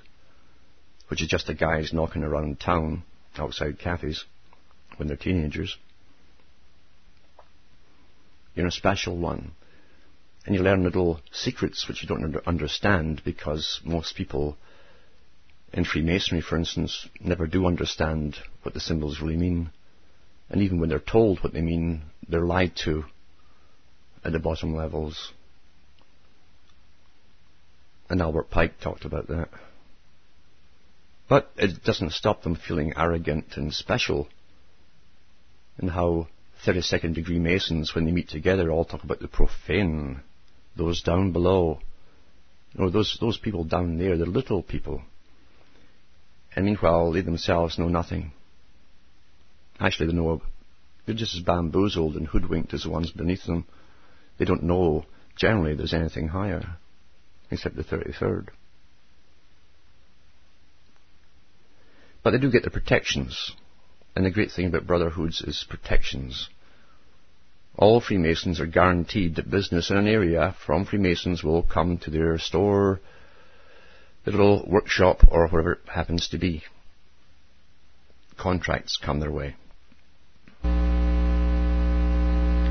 which 1.09 1.21
is 1.21 1.29
just 1.29 1.47
the 1.47 1.55
guys 1.55 1.93
knocking 1.93 2.23
around 2.23 2.59
town 2.59 3.03
outside 3.37 3.79
cafes 3.79 4.25
when 4.97 5.09
they're 5.09 5.17
teenagers. 5.19 5.77
You're 8.55 8.69
a 8.69 8.73
special 8.73 9.19
one 9.19 9.53
and 10.47 10.55
you 10.55 10.63
learn 10.63 10.85
little 10.85 11.21
secrets 11.33 11.87
which 11.87 12.03
you 12.03 12.09
don't 12.09 12.37
understand 12.47 13.21
because 13.25 13.81
most 13.85 14.17
people 14.17 14.57
in 15.73 15.85
Freemasonry, 15.85 16.41
for 16.41 16.57
instance, 16.57 17.09
never 17.21 17.47
do 17.47 17.67
understand 17.67 18.37
what 18.63 18.75
the 18.75 18.81
symbols 18.81 19.21
really 19.21 19.37
mean. 19.37 19.71
And 20.51 20.63
even 20.63 20.79
when 20.79 20.89
they're 20.89 20.99
told 20.99 21.43
what 21.43 21.53
they 21.53 21.63
mean, 21.63 22.03
they're 22.29 22.45
lied 22.45 22.77
to 22.85 23.05
at 24.25 24.33
the 24.33 24.39
bottom 24.39 24.75
levels. 24.75 25.33
And 28.09 28.21
Albert 28.21 28.51
Pike 28.51 28.81
talked 28.81 29.05
about 29.05 29.29
that. 29.29 29.49
But 31.29 31.51
it 31.57 31.83
doesn't 31.83 32.13
stop 32.13 32.43
them 32.43 32.57
feeling 32.57 32.93
arrogant 32.97 33.57
and 33.57 33.73
special 33.73 34.29
and 35.79 35.91
how 35.91 36.29
32nd 36.67 37.15
degree 37.15 37.39
Masons, 37.39 37.95
when 37.95 38.05
they 38.05 38.13
meet 38.13 38.29
together, 38.29 38.71
all 38.71 38.85
talk 38.85 39.05
about 39.05 39.21
the 39.21 39.29
profane 39.29 40.21
those 40.77 41.03
down 41.03 41.33
below, 41.33 41.81
or 42.79 42.91
those, 42.91 43.17
those 43.21 43.39
people 43.39 43.65
down 43.65 43.99
there, 43.99 44.17
they're 44.17 44.27
little 44.27 44.63
people. 44.63 45.03
And 46.57 46.65
meanwhile, 46.65 47.13
they 47.13 47.21
themselves 47.21 47.79
know 47.79 47.89
nothing. 47.89 48.33
Actually, 49.81 50.07
they 50.07 50.13
know, 50.13 50.43
they're 51.07 51.15
just 51.15 51.35
as 51.35 51.43
bamboozled 51.43 52.17
and 52.17 52.27
hoodwinked 52.27 52.73
as 52.73 52.85
the 52.85 52.91
ones 52.91 53.11
beneath 53.11 53.45
them. 53.45 53.67
They 54.39 54.45
don't 54.45 54.63
know 54.63 55.05
generally 55.37 55.75
there's 55.75 55.95
anything 55.95 56.29
higher, 56.29 56.77
except 57.51 57.77
the 57.77 57.83
33rd. 57.83 58.49
But 62.23 62.31
they 62.31 62.39
do 62.39 62.51
get 62.51 62.63
the 62.63 62.71
protections. 62.71 63.53
And 64.17 64.25
the 64.25 64.31
great 64.31 64.53
thing 64.53 64.67
about 64.67 64.87
brotherhoods 64.87 65.43
is 65.43 65.67
protections. 65.69 66.49
All 67.77 68.01
Freemasons 68.01 68.61
are 68.61 68.67
guaranteed 68.67 69.35
that 69.37 69.51
business 69.51 69.91
in 69.91 69.97
an 69.97 70.07
area 70.07 70.55
from 70.65 70.87
Freemasons 70.87 71.43
will 71.43 71.65
come 71.65 71.99
to 71.99 72.11
their 72.11 72.39
store, 72.39 73.01
the 74.25 74.31
little 74.31 74.65
workshop, 74.67 75.25
or 75.29 75.49
wherever 75.49 75.73
it 75.73 75.89
happens 75.93 76.29
to 76.29 76.39
be. 76.39 76.63
Contracts 78.39 78.97
come 78.97 79.19
their 79.19 79.33
way. 79.33 79.57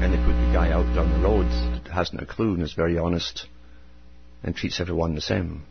And 0.04 0.12
they 0.12 0.18
put 0.18 0.34
the 0.34 0.52
guy 0.52 0.70
out 0.70 0.94
down 0.94 1.14
the 1.14 1.26
road 1.26 1.46
that 1.46 1.90
hasn't 1.90 2.22
a 2.22 2.26
clue 2.26 2.56
and 2.56 2.62
is 2.62 2.74
very 2.74 2.98
honest 2.98 3.48
and 4.44 4.54
treats 4.54 4.82
everyone 4.82 5.16
the 5.16 5.22
same. 5.22 5.64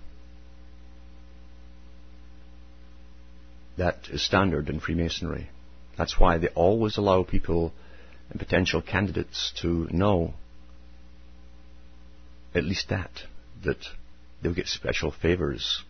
That 3.77 4.09
is 4.11 4.25
standard 4.25 4.71
in 4.71 4.81
Freemasonry. 4.81 5.51
That's 5.99 6.19
why 6.19 6.39
they 6.39 6.49
always 6.49 6.97
allow 6.97 7.25
people 7.25 7.75
and 8.31 8.41
potential 8.41 8.81
candidates 8.81 9.53
to 9.61 9.87
know 9.91 10.33
at 12.55 12.65
least 12.65 12.89
that, 12.89 13.11
that 13.65 13.85
they'll 14.41 14.55
get 14.55 14.67
special 14.67 15.11
favours. 15.11 15.83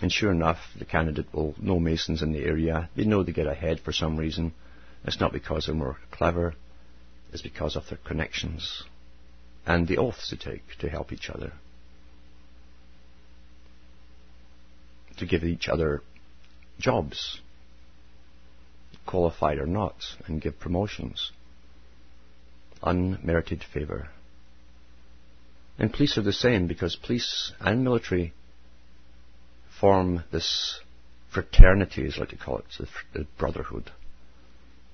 And 0.00 0.10
sure 0.10 0.32
enough, 0.32 0.60
the 0.78 0.86
candidate 0.86 1.26
will 1.34 1.54
know 1.60 1.78
Masons 1.78 2.22
in 2.22 2.32
the 2.32 2.42
area. 2.42 2.88
They 2.96 3.04
know 3.04 3.22
they 3.22 3.32
get 3.32 3.46
ahead 3.46 3.80
for 3.80 3.92
some 3.92 4.16
reason. 4.16 4.54
It's 5.04 5.20
not 5.20 5.34
because 5.34 5.66
they're 5.66 5.74
more 5.74 5.98
clever, 6.10 6.54
it's 7.32 7.42
because 7.42 7.76
of 7.76 7.88
their 7.88 7.98
connections 7.98 8.84
and 9.66 9.88
the 9.88 9.98
oaths 9.98 10.30
they 10.30 10.36
take 10.36 10.78
to 10.80 10.88
help 10.88 11.12
each 11.12 11.30
other. 11.30 11.52
To 15.18 15.26
give 15.26 15.44
each 15.44 15.68
other 15.68 16.02
jobs 16.78 17.40
qualified 19.06 19.58
or 19.58 19.66
not, 19.66 19.96
and 20.26 20.40
give 20.40 20.58
promotions. 20.58 21.32
Unmerited 22.82 23.64
favour. 23.72 24.08
And 25.78 25.92
police 25.92 26.16
are 26.18 26.22
the 26.22 26.32
same 26.32 26.66
because 26.66 26.96
police 26.96 27.52
and 27.60 27.84
military 27.84 28.32
form 29.80 30.24
this 30.30 30.80
fraternity, 31.32 32.06
as 32.06 32.14
I 32.16 32.20
like 32.20 32.28
to 32.30 32.36
call 32.36 32.58
it, 32.58 32.88
the 33.12 33.26
brotherhood. 33.38 33.90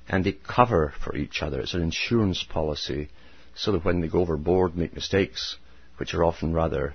And 0.08 0.24
they 0.24 0.32
cover 0.32 0.94
for 1.04 1.14
each 1.16 1.42
other. 1.42 1.60
It's 1.60 1.74
an 1.74 1.82
insurance 1.82 2.42
policy 2.42 3.10
so 3.54 3.72
that 3.72 3.84
when 3.84 4.00
they 4.00 4.08
go 4.08 4.20
overboard, 4.20 4.76
make 4.76 4.94
mistakes, 4.94 5.56
which 5.98 6.14
are 6.14 6.24
often 6.24 6.54
rather 6.54 6.94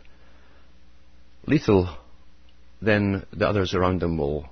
lethal, 1.46 1.98
then 2.82 3.26
the 3.32 3.48
others 3.48 3.74
around 3.74 4.02
them 4.02 4.18
will 4.18 4.50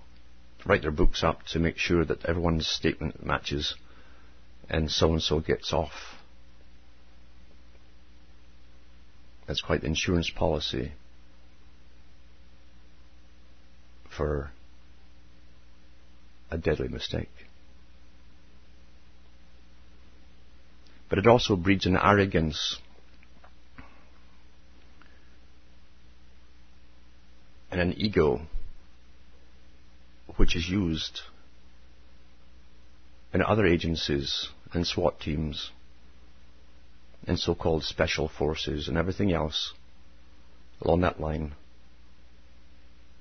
write 0.65 0.81
their 0.81 0.91
books 0.91 1.23
up 1.23 1.43
to 1.47 1.59
make 1.59 1.77
sure 1.77 2.05
that 2.05 2.25
everyone's 2.25 2.67
statement 2.67 3.25
matches 3.25 3.75
and 4.69 4.91
so 4.91 5.11
and 5.11 5.21
so 5.21 5.39
gets 5.39 5.73
off. 5.73 5.91
That's 9.47 9.61
quite 9.61 9.81
the 9.81 9.87
insurance 9.87 10.29
policy 10.29 10.91
for 14.15 14.51
a 16.49 16.57
deadly 16.57 16.87
mistake. 16.87 17.29
But 21.11 21.19
it 21.19 21.27
also 21.27 21.57
breeds 21.57 21.85
an 21.85 21.97
arrogance 21.97 22.79
and 27.69 27.81
an 27.81 27.93
ego 27.97 28.43
which 30.37 30.55
is 30.55 30.69
used 30.69 31.19
in 33.33 33.41
other 33.41 33.65
agencies 33.65 34.47
and 34.71 34.87
SWAT 34.87 35.19
teams 35.19 35.71
and 37.27 37.37
so-called 37.37 37.83
special 37.83 38.29
forces 38.29 38.87
and 38.87 38.95
everything 38.97 39.33
else 39.33 39.73
along 40.81 41.01
that 41.01 41.19
line 41.19 41.51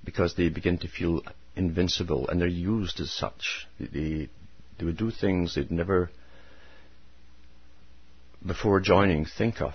because 0.05 0.37
they 0.37 0.49
begin 0.49 0.79
to 0.79 0.87
feel 0.87 1.23
invincible 1.57 2.29
and 2.29 2.41
they're 2.41 2.47
used 2.47 3.01
as 3.01 3.11
such. 3.11 3.67
They, 3.81 4.29
they 4.79 4.85
would 4.85 4.97
do 4.97 5.11
things 5.11 5.57
they'd 5.57 5.73
never 5.73 6.09
before 8.45 8.81
joining 8.81 9.25
think 9.25 9.61
of 9.61 9.75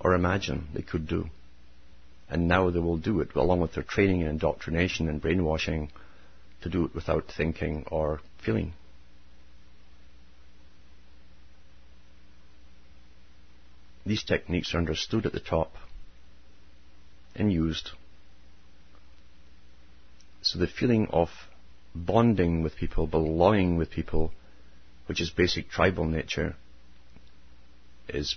or 0.00 0.14
imagine 0.14 0.68
they 0.74 0.82
could 0.82 1.06
do. 1.06 1.26
And 2.28 2.48
now 2.48 2.70
they 2.70 2.78
will 2.78 2.96
do 2.96 3.20
it 3.20 3.34
along 3.34 3.60
with 3.60 3.74
their 3.74 3.82
training 3.82 4.22
and 4.22 4.30
indoctrination 4.30 5.08
and 5.08 5.20
brainwashing 5.20 5.90
to 6.62 6.68
do 6.68 6.84
it 6.84 6.94
without 6.94 7.24
thinking 7.36 7.84
or 7.90 8.20
feeling. 8.44 8.72
These 14.06 14.24
techniques 14.24 14.74
are 14.74 14.78
understood 14.78 15.26
at 15.26 15.32
the 15.32 15.40
top 15.40 15.74
and 17.34 17.52
used. 17.52 17.90
So 20.42 20.58
the 20.58 20.66
feeling 20.66 21.08
of 21.10 21.28
bonding 21.94 22.62
with 22.62 22.76
people, 22.76 23.06
belonging 23.06 23.76
with 23.76 23.90
people, 23.90 24.32
which 25.06 25.20
is 25.20 25.30
basic 25.30 25.68
tribal 25.68 26.06
nature, 26.06 26.56
is 28.14 28.36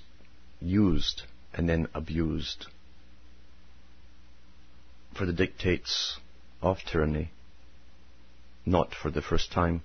used 0.61 1.23
and 1.53 1.67
then 1.67 1.87
abused 1.93 2.67
for 5.15 5.25
the 5.25 5.33
dictates 5.33 6.19
of 6.61 6.79
tyranny 6.85 7.31
not 8.65 8.93
for 8.95 9.11
the 9.11 9.21
first 9.21 9.51
time. 9.51 9.81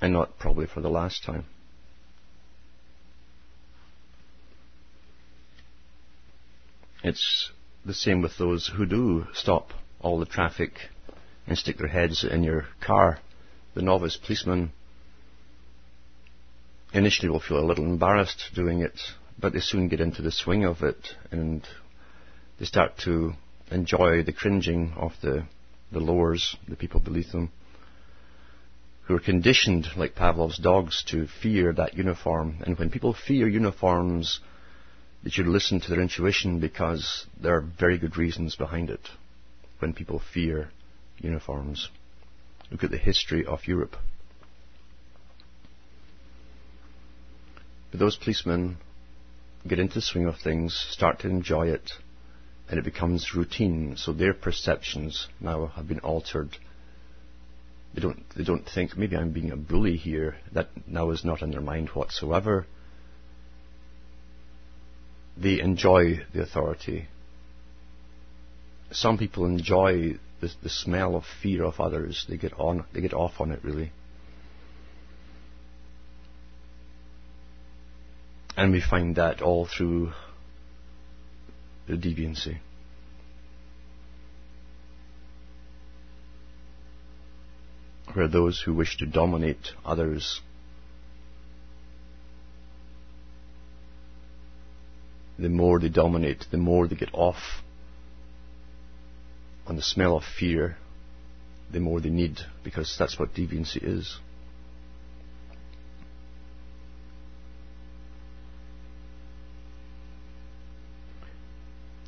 And 0.00 0.12
not 0.12 0.38
probably 0.38 0.66
for 0.66 0.80
the 0.80 0.90
last 0.90 1.24
time. 1.24 1.44
It's 7.02 7.50
the 7.84 7.94
same 7.94 8.20
with 8.20 8.36
those 8.36 8.70
who 8.76 8.84
do 8.84 9.26
stop 9.32 9.70
all 10.00 10.18
the 10.18 10.26
traffic 10.26 10.72
and 11.46 11.56
stick 11.56 11.78
their 11.78 11.88
heads 11.88 12.24
in 12.24 12.42
your 12.42 12.66
car. 12.80 13.18
The 13.74 13.82
novice 13.82 14.16
policeman 14.16 14.72
initially 16.96 17.28
will 17.28 17.40
feel 17.40 17.58
a 17.58 17.66
little 17.66 17.84
embarrassed 17.84 18.50
doing 18.54 18.80
it, 18.80 18.98
but 19.38 19.52
they 19.52 19.60
soon 19.60 19.88
get 19.88 20.00
into 20.00 20.22
the 20.22 20.32
swing 20.32 20.64
of 20.64 20.82
it 20.82 20.96
and 21.30 21.66
they 22.58 22.64
start 22.64 22.96
to 23.04 23.32
enjoy 23.70 24.22
the 24.22 24.32
cringing 24.32 24.92
of 24.96 25.12
the, 25.22 25.44
the 25.92 26.00
lowers, 26.00 26.56
the 26.68 26.76
people 26.76 27.00
beneath 27.00 27.32
them, 27.32 27.50
who 29.06 29.14
are 29.14 29.20
conditioned, 29.20 29.86
like 29.96 30.14
Pavlov's 30.14 30.58
dogs, 30.58 31.04
to 31.08 31.26
fear 31.42 31.72
that 31.72 31.94
uniform. 31.94 32.56
And 32.66 32.78
when 32.78 32.90
people 32.90 33.14
fear 33.14 33.46
uniforms, 33.46 34.40
they 35.22 35.30
should 35.30 35.46
listen 35.46 35.80
to 35.80 35.90
their 35.90 36.00
intuition 36.00 36.60
because 36.60 37.26
there 37.40 37.56
are 37.56 37.60
very 37.60 37.98
good 37.98 38.16
reasons 38.16 38.56
behind 38.56 38.90
it 38.90 39.08
when 39.78 39.92
people 39.92 40.20
fear 40.32 40.70
uniforms. 41.18 41.88
Look 42.70 42.84
at 42.84 42.90
the 42.90 42.98
history 42.98 43.44
of 43.44 43.66
Europe. 43.66 43.96
But 47.96 48.04
those 48.04 48.16
policemen 48.16 48.76
get 49.66 49.78
into 49.78 49.94
the 49.94 50.02
swing 50.02 50.26
of 50.26 50.36
things, 50.36 50.74
start 50.90 51.20
to 51.20 51.30
enjoy 51.30 51.68
it, 51.68 51.92
and 52.68 52.78
it 52.78 52.84
becomes 52.84 53.34
routine. 53.34 53.96
So 53.96 54.12
their 54.12 54.34
perceptions 54.34 55.28
now 55.40 55.68
have 55.68 55.88
been 55.88 56.00
altered. 56.00 56.58
They 57.94 58.02
don't, 58.02 58.22
they 58.36 58.44
don't 58.44 58.68
think, 58.68 58.98
maybe 58.98 59.16
I'm 59.16 59.32
being 59.32 59.50
a 59.50 59.56
bully 59.56 59.96
here. 59.96 60.36
That 60.52 60.68
now 60.86 61.10
is 61.10 61.24
not 61.24 61.40
in 61.40 61.52
their 61.52 61.62
mind 61.62 61.88
whatsoever. 61.94 62.66
They 65.38 65.58
enjoy 65.62 66.20
the 66.34 66.42
authority. 66.42 67.06
Some 68.90 69.16
people 69.16 69.46
enjoy 69.46 70.18
the, 70.42 70.50
the 70.62 70.68
smell 70.68 71.16
of 71.16 71.24
fear 71.42 71.64
of 71.64 71.80
others. 71.80 72.26
They 72.28 72.36
get 72.36 72.52
on, 72.60 72.84
they 72.92 73.00
get 73.00 73.14
off 73.14 73.40
on 73.40 73.52
it 73.52 73.64
really. 73.64 73.90
And 78.56 78.72
we 78.72 78.80
find 78.80 79.16
that 79.16 79.42
all 79.42 79.66
through 79.66 80.12
the 81.86 81.94
deviancy. 81.94 82.58
Where 88.14 88.28
those 88.28 88.62
who 88.64 88.74
wish 88.74 88.96
to 88.98 89.06
dominate 89.06 89.72
others 89.84 90.40
the 95.38 95.48
more 95.48 95.78
they 95.78 95.88
dominate, 95.88 96.46
the 96.50 96.56
more 96.56 96.88
they 96.88 96.96
get 96.96 97.12
off 97.12 97.62
on 99.66 99.76
the 99.76 99.82
smell 99.82 100.16
of 100.16 100.24
fear, 100.24 100.76
the 101.72 101.80
more 101.80 102.00
they 102.00 102.10
need, 102.10 102.38
because 102.64 102.96
that's 102.98 103.18
what 103.18 103.34
deviancy 103.34 103.82
is. 103.82 104.18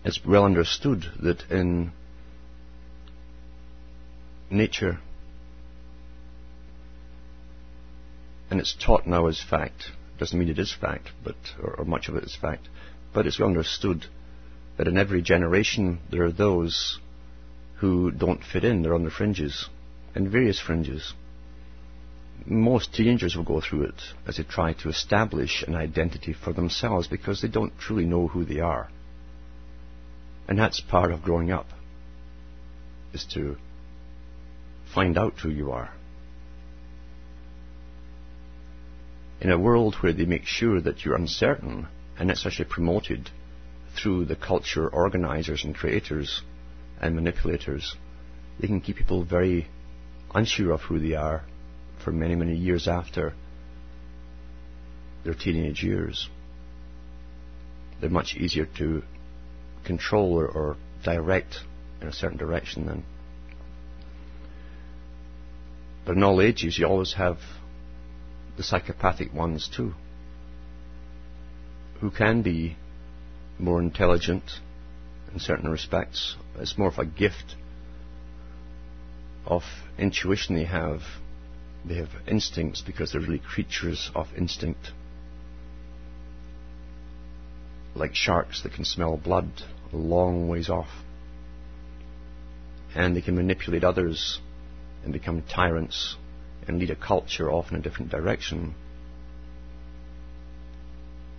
It's 0.09 0.25
well 0.25 0.47
understood 0.47 1.05
that 1.21 1.42
in 1.51 1.92
nature, 4.49 4.99
and 8.51 8.59
it's 8.59 8.75
taught 8.83 9.07
now 9.07 9.27
as 9.27 9.38
fact, 9.38 9.90
doesn't 10.18 10.38
mean 10.38 10.49
it 10.49 10.59
is 10.59 10.73
fact, 10.73 11.11
but 11.23 11.37
or, 11.62 11.75
or 11.75 11.85
much 11.85 12.09
of 12.09 12.16
it 12.16 12.25
is 12.25 12.35
fact, 12.35 12.71
but 13.12 13.27
it's 13.27 13.38
well 13.38 13.51
understood 13.51 14.07
that 14.79 14.88
in 14.88 14.97
every 14.97 15.21
generation 15.21 15.99
there 16.11 16.25
are 16.25 16.33
those 16.33 16.99
who 17.81 18.11
don't 18.11 18.42
fit 18.42 18.64
in, 18.64 18.81
they're 18.81 18.94
on 18.94 19.05
the 19.05 19.11
fringes, 19.11 19.68
and 20.14 20.33
various 20.33 20.59
fringes. 20.59 21.12
Most 22.47 22.94
teenagers 22.94 23.37
will 23.37 23.44
go 23.44 23.61
through 23.61 23.83
it 23.83 24.03
as 24.27 24.38
they 24.38 24.42
try 24.42 24.73
to 24.73 24.88
establish 24.88 25.62
an 25.64 25.75
identity 25.75 26.33
for 26.33 26.55
themselves 26.55 27.07
because 27.09 27.42
they 27.42 27.49
don't 27.49 27.79
truly 27.79 28.07
know 28.07 28.27
who 28.27 28.47
they 28.47 28.61
are. 28.61 28.88
And 30.49 30.59
that's 30.59 30.81
part 30.81 31.13
of 31.13 31.23
growing 31.23 31.53
up, 31.53 31.67
is 33.13 33.27
to 33.35 33.57
find 34.95 35.19
out 35.19 35.35
who 35.41 35.51
you 35.51 35.71
are. 35.71 35.91
In 39.41 39.51
a 39.51 39.59
world 39.59 39.97
where 40.01 40.15
they 40.15 40.25
make 40.25 40.47
sure 40.47 40.81
that 40.81 41.05
you're 41.05 41.15
uncertain, 41.15 41.87
and 42.19 42.31
it's 42.31 42.47
actually 42.47 42.65
promoted 42.65 43.31
through 43.95 44.25
the 44.25 44.37
culture 44.37 44.89
organizers 44.89 45.65
and 45.65 45.75
creators 45.75 46.43
and 47.01 47.15
manipulators, 47.15 47.95
they 48.59 48.67
can 48.67 48.81
keep 48.81 48.97
people 48.97 49.25
very 49.25 49.69
unsure 50.35 50.73
of 50.73 50.81
who 50.81 50.99
they 50.99 51.15
are 51.15 51.45
for 52.03 52.11
many, 52.11 52.35
many 52.35 52.57
years 52.57 52.89
after 52.89 53.35
their 55.25 55.35
teenage 55.35 55.83
years. 55.83 56.29
They're 58.01 58.11
much 58.11 58.35
easier 58.35 58.67
to 58.79 59.03
control 59.88 60.35
or, 60.38 60.46
or 60.46 60.77
direct 61.03 61.57
in 62.01 62.07
a 62.07 62.12
certain 62.12 62.38
direction 62.38 62.87
then. 62.87 63.03
But 66.05 66.16
in 66.16 66.22
all 66.22 66.40
ages, 66.40 66.79
you 66.79 66.87
always 66.87 67.14
have 67.14 67.38
the 68.57 68.62
psychopathic 68.62 69.33
ones 69.33 69.68
too, 69.74 69.94
who 72.01 72.11
can 72.11 72.42
be 72.42 72.77
more 73.59 73.81
intelligent 73.81 74.44
in 75.33 75.40
certain 75.40 75.70
respects. 75.70 76.37
It's 76.59 76.79
more 76.79 76.88
of 76.88 76.98
a 76.98 77.07
gift 77.07 77.57
of 79.46 79.62
intuition 79.98 80.55
they 80.55 80.64
have. 80.64 81.01
They 81.85 81.96
have 81.96 82.11
instincts 82.27 82.83
because 82.83 83.12
they're 83.12 83.20
really 83.20 83.38
creatures 83.38 84.11
of 84.14 84.27
instinct. 84.37 84.92
Like 87.94 88.14
sharks 88.14 88.62
that 88.62 88.74
can 88.74 88.85
smell 88.85 89.16
blood 89.16 89.51
a 89.92 89.96
long 89.96 90.48
ways 90.48 90.68
off. 90.68 90.88
And 92.94 93.16
they 93.16 93.20
can 93.20 93.37
manipulate 93.37 93.85
others 93.85 94.40
and 95.05 95.12
become 95.12 95.42
tyrants 95.42 96.16
and 96.66 96.79
lead 96.79 96.90
a 96.90 96.96
culture 96.96 97.51
off 97.51 97.70
in 97.70 97.77
a 97.77 97.81
different 97.81 98.11
direction. 98.11 98.74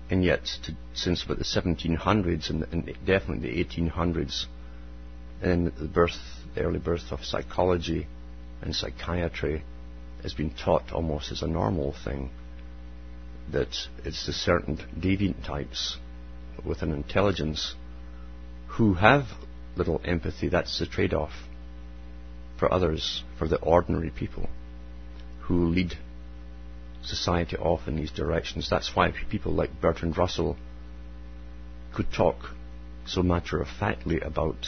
And 0.10 0.24
yet, 0.24 0.46
to, 0.64 0.76
since 0.94 1.24
about 1.24 1.38
the 1.38 1.44
1700s 1.44 2.50
and, 2.50 2.66
and, 2.72 2.86
definitely 3.06 3.52
the 3.52 3.64
1800s, 3.64 4.46
and 5.42 5.68
the 5.68 5.88
birth, 5.88 6.18
the 6.56 6.62
early 6.62 6.80
birth 6.80 7.12
of 7.12 7.24
psychology 7.24 8.08
and 8.62 8.76
psychiatry 8.76 9.64
has 10.24 10.34
been 10.34 10.50
taught 10.50 10.92
almost 10.92 11.32
as 11.32 11.44
a 11.44 11.48
normal 11.48 11.94
thing. 12.04 12.32
That 13.52 13.70
it's 14.04 14.26
the 14.26 14.34
certain 14.34 14.78
deviant 15.00 15.46
types 15.46 15.98
with 16.66 16.82
an 16.82 16.92
intelligence 16.92 17.76
who 18.70 18.94
have 18.94 19.26
little 19.76 20.02
empathy. 20.04 20.50
That's 20.50 20.80
the 20.80 20.86
trade-off 20.86 21.32
for 22.58 22.72
others, 22.74 23.24
for 23.38 23.48
the 23.48 23.60
ordinary 23.60 24.10
people 24.10 24.50
who 25.42 25.68
lead 25.68 25.94
society 27.02 27.58
off 27.58 27.88
in 27.88 27.96
these 27.96 28.12
directions. 28.12 28.70
That's 28.70 28.96
why 28.96 29.14
people 29.30 29.54
like 29.54 29.82
Bertrand 29.82 30.18
Russell 30.18 30.58
could 31.96 32.12
talk 32.12 32.36
so 33.06 33.24
matter 33.24 33.62
of 33.62 33.68
factly 33.80 34.20
about 34.20 34.68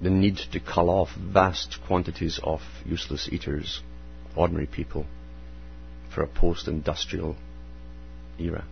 the 0.00 0.10
need 0.10 0.38
to 0.50 0.58
cull 0.58 0.90
off 0.90 1.10
vast 1.16 1.78
quantities 1.86 2.40
of 2.42 2.60
useless 2.84 3.28
eaters, 3.30 3.80
ordinary 4.34 4.66
people, 4.66 5.06
for 6.12 6.22
a 6.22 6.26
post 6.26 6.66
industrial 6.66 7.36
era. 8.40 8.64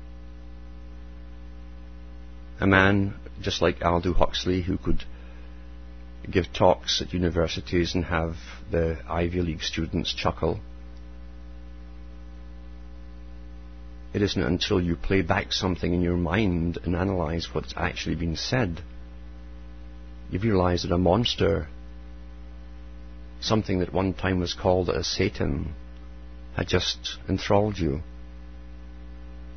A 2.60 2.66
man 2.66 3.14
just 3.40 3.62
like 3.62 3.82
Aldous 3.82 4.16
Huxley 4.18 4.60
who 4.60 4.76
could 4.76 5.04
give 6.30 6.52
talks 6.52 7.00
at 7.00 7.14
universities 7.14 7.94
and 7.94 8.04
have 8.04 8.36
the 8.70 8.98
Ivy 9.08 9.40
League 9.40 9.62
students 9.62 10.12
chuckle. 10.12 10.60
It 14.12 14.20
isn't 14.20 14.42
until 14.42 14.80
you 14.80 14.96
play 14.96 15.22
back 15.22 15.52
something 15.52 15.94
in 15.94 16.02
your 16.02 16.16
mind 16.16 16.78
and 16.84 16.94
analyze 16.94 17.48
what's 17.52 17.72
actually 17.76 18.16
been 18.16 18.36
said, 18.36 18.82
you 20.30 20.38
realize 20.38 20.82
that 20.82 20.92
a 20.92 20.98
monster, 20.98 21.68
something 23.40 23.78
that 23.78 23.92
one 23.92 24.12
time 24.12 24.38
was 24.38 24.52
called 24.52 24.90
a 24.90 25.02
Satan, 25.02 25.74
had 26.56 26.68
just 26.68 27.18
enthralled 27.28 27.78
you 27.78 28.02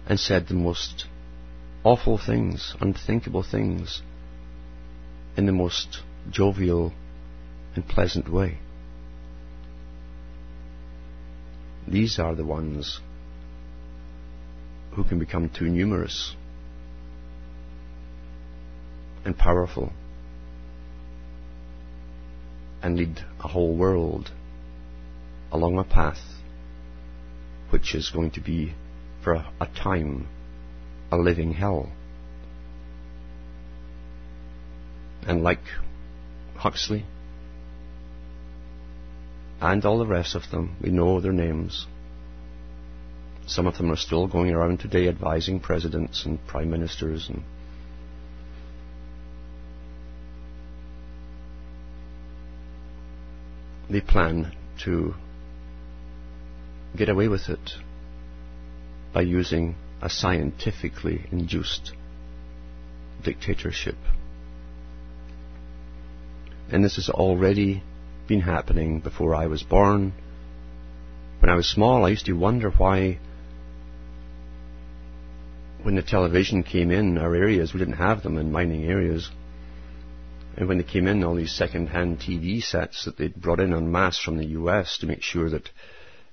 and 0.08 0.20
said 0.20 0.48
the 0.48 0.54
most 0.54 1.06
awful 1.84 2.18
things, 2.18 2.76
unthinkable 2.80 3.44
things, 3.44 4.02
in 5.36 5.46
the 5.46 5.52
most 5.52 6.02
jovial 6.30 6.94
and 7.76 7.88
pleasant 7.88 8.32
way. 8.32 8.58
These 11.88 12.20
are 12.20 12.36
the 12.36 12.46
ones 12.46 13.02
who 14.94 15.04
can 15.04 15.20
become 15.20 15.50
too 15.50 15.66
numerous 15.66 16.36
and 19.26 19.38
powerful 19.38 19.92
and 22.82 22.98
lead 22.98 23.20
a 23.40 23.48
whole 23.48 23.76
world 23.76 24.32
along 25.52 25.78
a 25.80 25.84
path 25.84 26.20
which 27.70 27.96
is 27.96 28.10
going 28.12 28.32
to 28.32 28.42
be 28.42 28.74
for 29.24 29.34
a, 29.34 29.68
time 29.76 30.28
a 31.14 31.18
living 31.18 31.54
hell. 31.54 31.90
And 35.28 35.44
like 35.44 35.62
Huxley, 36.56 37.06
and 39.62 39.86
all 39.86 39.98
the 40.00 40.06
rest 40.06 40.36
of 40.36 40.50
them. 40.52 40.76
We 40.82 40.90
know 40.90 41.22
their 41.22 41.32
names. 41.32 41.88
Some 43.48 43.66
of 43.68 43.78
them 43.78 43.92
are 43.92 43.96
still 43.96 44.28
going 44.28 44.52
around 44.52 44.80
today 44.80 45.08
advising 45.08 45.60
presidents 45.60 46.26
and 46.26 46.46
prime 46.48 46.70
ministers 46.70 47.30
and 47.30 47.44
they 53.90 54.02
plan 54.02 54.54
to 54.84 55.14
get 56.96 57.10
away 57.10 57.28
with 57.28 57.50
it 57.50 57.72
by 59.14 59.22
using 59.22 59.76
a 60.04 60.10
scientifically 60.10 61.26
induced 61.32 61.94
dictatorship. 63.24 63.96
And 66.70 66.84
this 66.84 66.98
has 66.98 67.10
already 67.10 67.82
been 68.28 68.42
happening 68.42 69.00
before 69.00 69.34
I 69.34 69.48
was 69.48 69.64
born. 69.64 70.12
When 71.40 71.50
I 71.50 71.56
was 71.56 71.70
small, 71.70 72.04
I 72.04 72.10
used 72.10 72.26
to 72.26 72.34
wonder 72.34 72.70
why, 72.70 73.18
when 75.84 75.96
the 75.96 76.02
television 76.02 76.64
came 76.64 76.92
in 76.92 77.18
our 77.18 77.34
areas, 77.34 77.74
we 77.74 77.80
didn't 77.80 77.96
have 77.96 78.24
them 78.24 78.38
in 78.38 78.52
mining 78.52 78.84
areas. 78.84 79.30
And 80.58 80.68
when 80.68 80.80
they 80.80 80.84
came 80.84 81.08
in, 81.08 81.24
all 81.24 81.36
these 81.36 81.56
second-hand 81.56 82.20
TV 82.20 82.62
sets 82.62 83.06
that 83.06 83.18
they'd 83.18 83.36
brought 83.36 83.62
in 83.62 83.74
en 83.74 83.90
masse 83.90 84.20
from 84.20 84.38
the 84.38 84.48
US 84.48 84.98
to 84.98 85.08
make 85.08 85.22
sure 85.22 85.50
that 85.50 85.70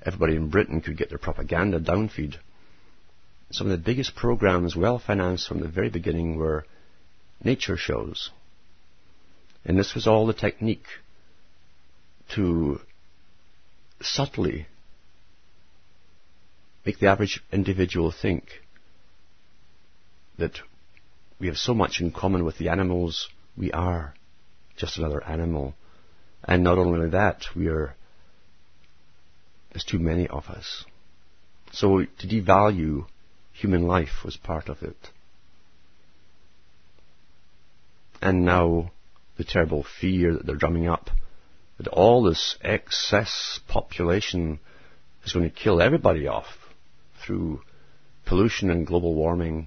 everybody 0.05 0.35
in 0.35 0.49
Britain 0.49 0.81
could 0.81 0.97
get 0.97 1.09
their 1.09 1.19
propaganda 1.19 1.79
downfeed. 1.79 2.37
Some 3.51 3.71
of 3.71 3.73
the 3.73 3.85
biggest 3.85 4.15
programs, 4.15 4.77
well 4.77 4.99
financed 4.99 5.49
from 5.49 5.61
the 5.61 5.69
very 5.69 5.91
beginning, 5.91 6.37
were 6.37 6.65
nature 7.43 7.77
shows. 7.77 8.31
And 9.65 9.79
this 9.79 9.95
was 9.95 10.07
all 10.07 10.27
the 10.27 10.33
technique 10.33 10.87
to 12.35 12.81
subtly 14.01 14.67
make 16.87 16.99
the 16.99 17.09
average 17.09 17.43
individual 17.53 18.13
think 18.13 18.45
that 20.39 20.59
we 21.39 21.49
have 21.49 21.57
so 21.57 21.75
much 21.75 22.01
in 22.01 22.11
common 22.13 22.45
with 22.45 22.57
the 22.59 22.69
animals, 22.69 23.29
we 23.57 23.73
are 23.73 24.15
just 24.77 24.97
another 24.97 25.23
animal. 25.25 25.75
And 26.45 26.65
not 26.65 26.79
only 26.79 27.11
that, 27.11 27.45
we 27.55 27.69
are, 27.69 27.95
there's 29.73 29.85
too 29.85 29.99
many 29.99 30.27
of 30.29 30.47
us. 30.47 30.85
So 31.73 32.05
to 32.05 32.27
devalue 32.27 33.07
human 33.61 33.83
life 33.83 34.25
was 34.25 34.37
part 34.37 34.69
of 34.69 34.83
it. 34.83 34.97
And 38.23 38.45
now 38.45 38.91
the 39.37 39.45
terrible 39.45 39.85
fear 40.01 40.35
that 40.35 40.47
they're 40.47 40.57
drumming 40.57 40.89
up 40.89 41.11
that 41.79 41.89
all 41.89 42.23
this 42.23 42.57
excess 42.63 43.59
population 43.69 44.61
is 45.25 45.33
going 45.33 45.49
to 45.49 45.55
kill 45.55 45.81
everybody 45.81 46.27
off 46.27 46.47
through 47.25 47.61
pollution 48.27 48.71
and 48.71 48.87
global 48.87 49.15
warming, 49.15 49.67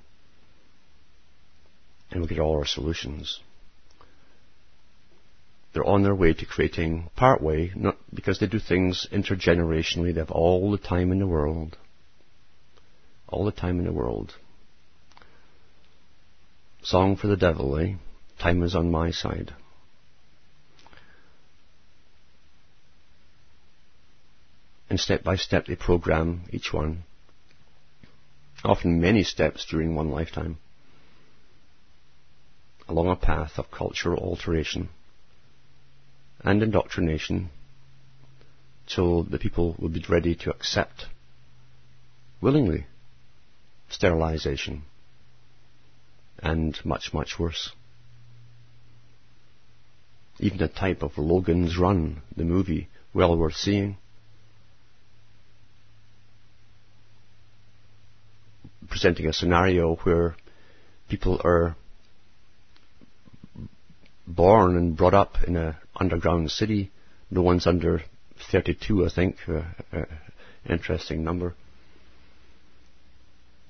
and 2.11 2.19
we'll 2.19 2.29
get 2.29 2.39
all 2.39 2.57
our 2.57 2.65
solutions. 2.65 3.39
They're 5.73 5.83
on 5.83 6.03
their 6.03 6.13
way 6.13 6.33
to 6.33 6.45
creating 6.45 7.09
part 7.15 7.41
way, 7.41 7.71
not 7.75 7.97
because 8.13 8.39
they 8.39 8.45
do 8.45 8.59
things 8.59 9.07
intergenerationally, 9.11 10.13
they 10.13 10.19
have 10.19 10.29
all 10.29 10.71
the 10.71 10.77
time 10.77 11.11
in 11.11 11.17
the 11.17 11.27
world. 11.27 11.77
All 13.33 13.45
the 13.45 13.51
time 13.51 13.79
in 13.79 13.85
the 13.85 13.91
world. 13.91 14.35
Song 16.83 17.15
for 17.15 17.25
the 17.25 17.35
devil, 17.35 17.75
eh? 17.79 17.95
Time 18.37 18.61
is 18.61 18.75
on 18.75 18.91
my 18.91 19.09
side. 19.09 19.51
And 24.87 24.99
step 24.99 25.23
by 25.23 25.35
step 25.35 25.65
they 25.65 25.75
program 25.75 26.43
each 26.51 26.71
one. 26.71 27.05
Often 28.63 29.01
many 29.01 29.23
steps 29.23 29.65
during 29.65 29.95
one 29.95 30.11
lifetime. 30.11 30.59
Along 32.87 33.09
a 33.09 33.15
path 33.15 33.53
of 33.57 33.71
cultural 33.71 34.23
alteration 34.23 34.89
and 36.41 36.61
indoctrination 36.61 37.49
till 38.85 39.23
the 39.23 39.39
people 39.39 39.75
would 39.79 39.93
be 39.93 40.05
ready 40.07 40.35
to 40.35 40.51
accept 40.51 41.07
willingly 42.39 42.85
sterilization 43.93 44.83
and 46.39 46.77
much, 46.83 47.13
much 47.13 47.39
worse. 47.39 47.71
Even 50.39 50.61
a 50.61 50.67
type 50.67 51.03
of 51.03 51.17
Logan's 51.17 51.77
Run, 51.77 52.21
the 52.35 52.43
movie, 52.43 52.89
well 53.13 53.37
worth 53.37 53.55
seeing. 53.55 53.97
presenting 58.89 59.25
a 59.25 59.33
scenario 59.33 59.95
where 60.03 60.35
people 61.09 61.41
are 61.43 61.75
born 64.27 64.77
and 64.77 64.95
brought 64.95 65.15
up 65.15 65.37
in 65.47 65.55
an 65.55 65.75
underground 65.95 66.51
city. 66.51 66.91
No 67.31 67.41
one's 67.41 67.65
under 67.65 68.03
32, 68.51 69.05
I 69.05 69.09
think. 69.09 69.37
Uh, 69.47 69.63
uh, 69.91 70.05
interesting 70.69 71.23
number. 71.23 71.55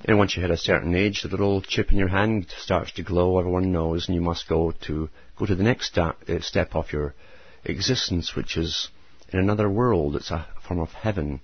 And 0.06 0.18
once 0.18 0.36
you 0.36 0.42
hit 0.42 0.52
a 0.52 0.58
certain 0.58 0.96
age, 0.96 1.22
the 1.22 1.30
little 1.30 1.62
chip 1.62 1.92
in 1.92 1.98
your 1.98 2.10
hand 2.10 2.48
starts 2.58 2.92
to 2.94 3.04
glow. 3.04 3.40
Everyone 3.40 3.72
knows, 3.72 4.08
and 4.08 4.16
you 4.16 4.22
must 4.22 4.50
go 4.50 4.74
to 4.88 5.10
go 5.38 5.46
to 5.46 5.56
the 5.56 5.64
next 5.64 5.98
uh, 5.98 6.14
step 6.42 6.76
of 6.76 6.92
your 6.92 7.14
existence, 7.64 8.36
which 8.36 8.58
is 8.58 8.90
in 9.32 9.40
another 9.40 9.70
world. 9.70 10.16
It's 10.18 10.32
a 10.32 10.46
form 10.68 10.82
of 10.82 10.90
heaven, 10.90 11.40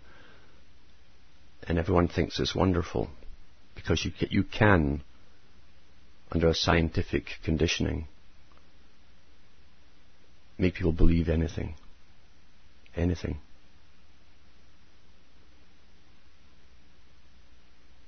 and 1.67 1.77
everyone 1.77 2.09
thinks 2.09 2.39
it's 2.39 2.53
wonderful 2.53 3.09
because 3.75 4.03
you, 4.03 4.11
you 4.29 4.43
can, 4.43 5.03
under 6.31 6.49
a 6.49 6.53
scientific 6.53 7.27
conditioning, 7.45 8.07
make 10.57 10.73
people 10.73 10.91
believe 10.91 11.29
anything. 11.29 11.75
Anything. 12.93 13.39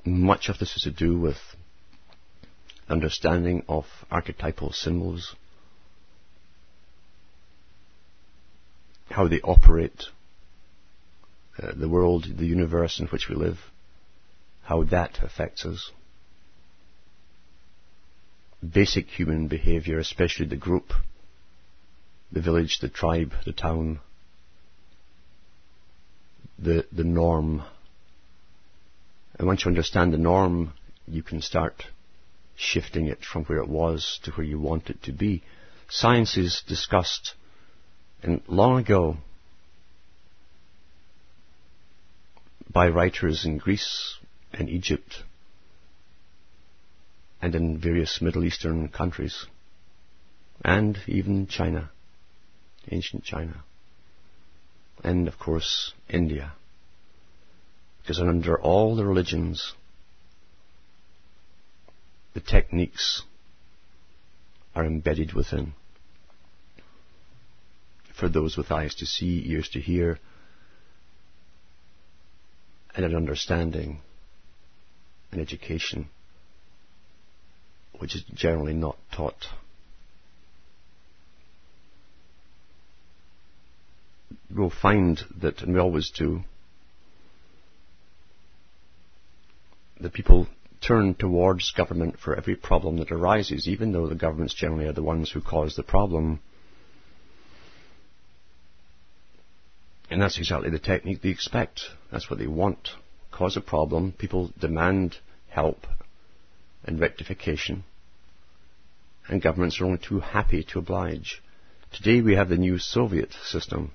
Much 0.06 0.50
of 0.50 0.58
this 0.60 0.76
is 0.76 0.84
to 0.84 0.92
do 0.92 1.20
with 1.20 1.38
understanding 2.90 3.64
of 3.68 3.86
archetypal 4.10 4.72
symbols, 4.74 5.36
how 9.10 9.28
they 9.28 9.40
operate, 9.42 10.04
uh, 11.62 11.72
the 11.76 11.90
world, 11.90 12.26
the 12.38 12.46
universe 12.46 13.00
in 13.00 13.08
which 13.08 13.28
we 13.30 13.36
live 13.36 13.58
how 14.72 14.84
that 14.84 15.20
affects 15.22 15.66
us. 15.66 15.92
Basic 18.62 19.08
human 19.08 19.50
behavior, 19.50 20.00
especially 20.00 20.46
the 20.46 20.56
group, 20.56 20.94
the 22.32 22.42
village, 22.42 22.80
the 22.80 22.88
tribe, 22.88 23.34
the 23.46 23.52
town, 23.52 24.00
the, 26.60 26.86
the 26.92 27.04
norm. 27.04 27.64
And 29.42 29.48
once 29.48 29.66
you 29.66 29.70
understand 29.70 30.14
the 30.14 30.20
norm, 30.20 30.74
you 31.08 31.24
can 31.24 31.42
start 31.42 31.86
shifting 32.56 33.08
it 33.08 33.26
from 33.26 33.44
where 33.46 33.58
it 33.58 33.68
was 33.68 34.20
to 34.22 34.32
where 34.34 34.46
you 34.46 34.60
want 34.60 34.92
it 34.92 35.02
to 35.06 35.12
be. 35.12 35.42
Science 35.90 36.38
is 36.38 36.62
discussed 36.68 37.34
long 38.48 38.78
ago 38.78 39.18
by 42.72 42.88
writers 42.90 43.44
in 43.44 43.58
Greece, 43.58 44.16
and 44.54 44.70
Egypt 44.70 45.24
and 47.42 47.56
in 47.56 47.80
various 47.80 48.22
Middle 48.22 48.44
Eastern 48.44 48.90
countries 48.90 49.48
and 50.64 51.00
even 51.08 51.48
China, 51.48 51.90
ancient 52.92 53.24
China, 53.24 53.64
and 55.04 55.28
of 55.28 55.40
course 55.40 55.94
India. 56.08 56.54
Because 58.02 58.20
under 58.20 58.60
all 58.60 58.96
the 58.96 59.06
religions, 59.06 59.74
the 62.34 62.40
techniques 62.40 63.24
are 64.76 64.86
embedded 64.86 65.34
within. 65.34 65.74
For 68.20 68.30
those 68.30 68.58
with 68.58 68.72
eyes 68.72 68.96
to 68.96 69.06
see, 69.06 69.44
ears 69.48 69.70
to 69.70 69.80
hear, 69.80 70.20
and 72.96 73.06
an 73.06 73.16
understanding 73.16 74.00
and 75.32 75.42
education, 75.42 76.10
which 78.00 78.16
is 78.16 78.24
generally 78.34 78.74
not 78.74 78.98
taught. 79.16 79.46
We'll 84.54 84.70
find 84.70 85.22
that, 85.42 85.62
and 85.62 85.74
we 85.74 85.80
always 85.80 86.12
do, 86.12 86.44
that 90.02 90.14
people 90.14 90.48
turn 90.82 91.14
towards 91.14 91.72
government 91.72 92.18
for 92.20 92.36
every 92.36 92.56
problem 92.56 92.98
that 92.98 93.12
arises, 93.12 93.68
even 93.68 93.92
though 93.92 94.08
the 94.08 94.16
governments 94.16 94.54
generally 94.54 94.86
are 94.86 94.94
the 94.94 95.04
ones 95.04 95.32
who 95.32 95.42
cause 95.42 95.76
the 95.76 95.84
problem. 95.84 96.40
And 100.10 100.22
that's 100.22 100.38
exactly 100.38 100.70
the 100.70 100.80
technique 100.80 101.22
they 101.22 101.30
expect. 101.30 101.82
That's 102.12 102.30
what 102.30 102.40
they 102.40 102.48
want 102.48 102.90
cause 103.32 103.58
a 103.58 103.62
problem, 103.62 104.12
people 104.12 104.52
demand 104.60 105.18
help 105.50 105.88
and 106.84 107.00
rectification, 107.00 107.84
and 109.28 109.42
governments 109.42 109.80
are 109.80 109.86
only 109.86 109.98
too 109.98 110.20
happy 110.20 110.64
to 110.64 110.80
oblige. 110.80 111.42
Today 111.94 112.22
we 112.22 112.36
have 112.36 112.50
the 112.50 112.58
new 112.58 112.78
Soviet 112.78 113.34
system. 113.46 113.92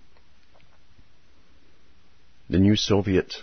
The 2.49 2.59
new 2.59 2.77
Soviet 2.77 3.35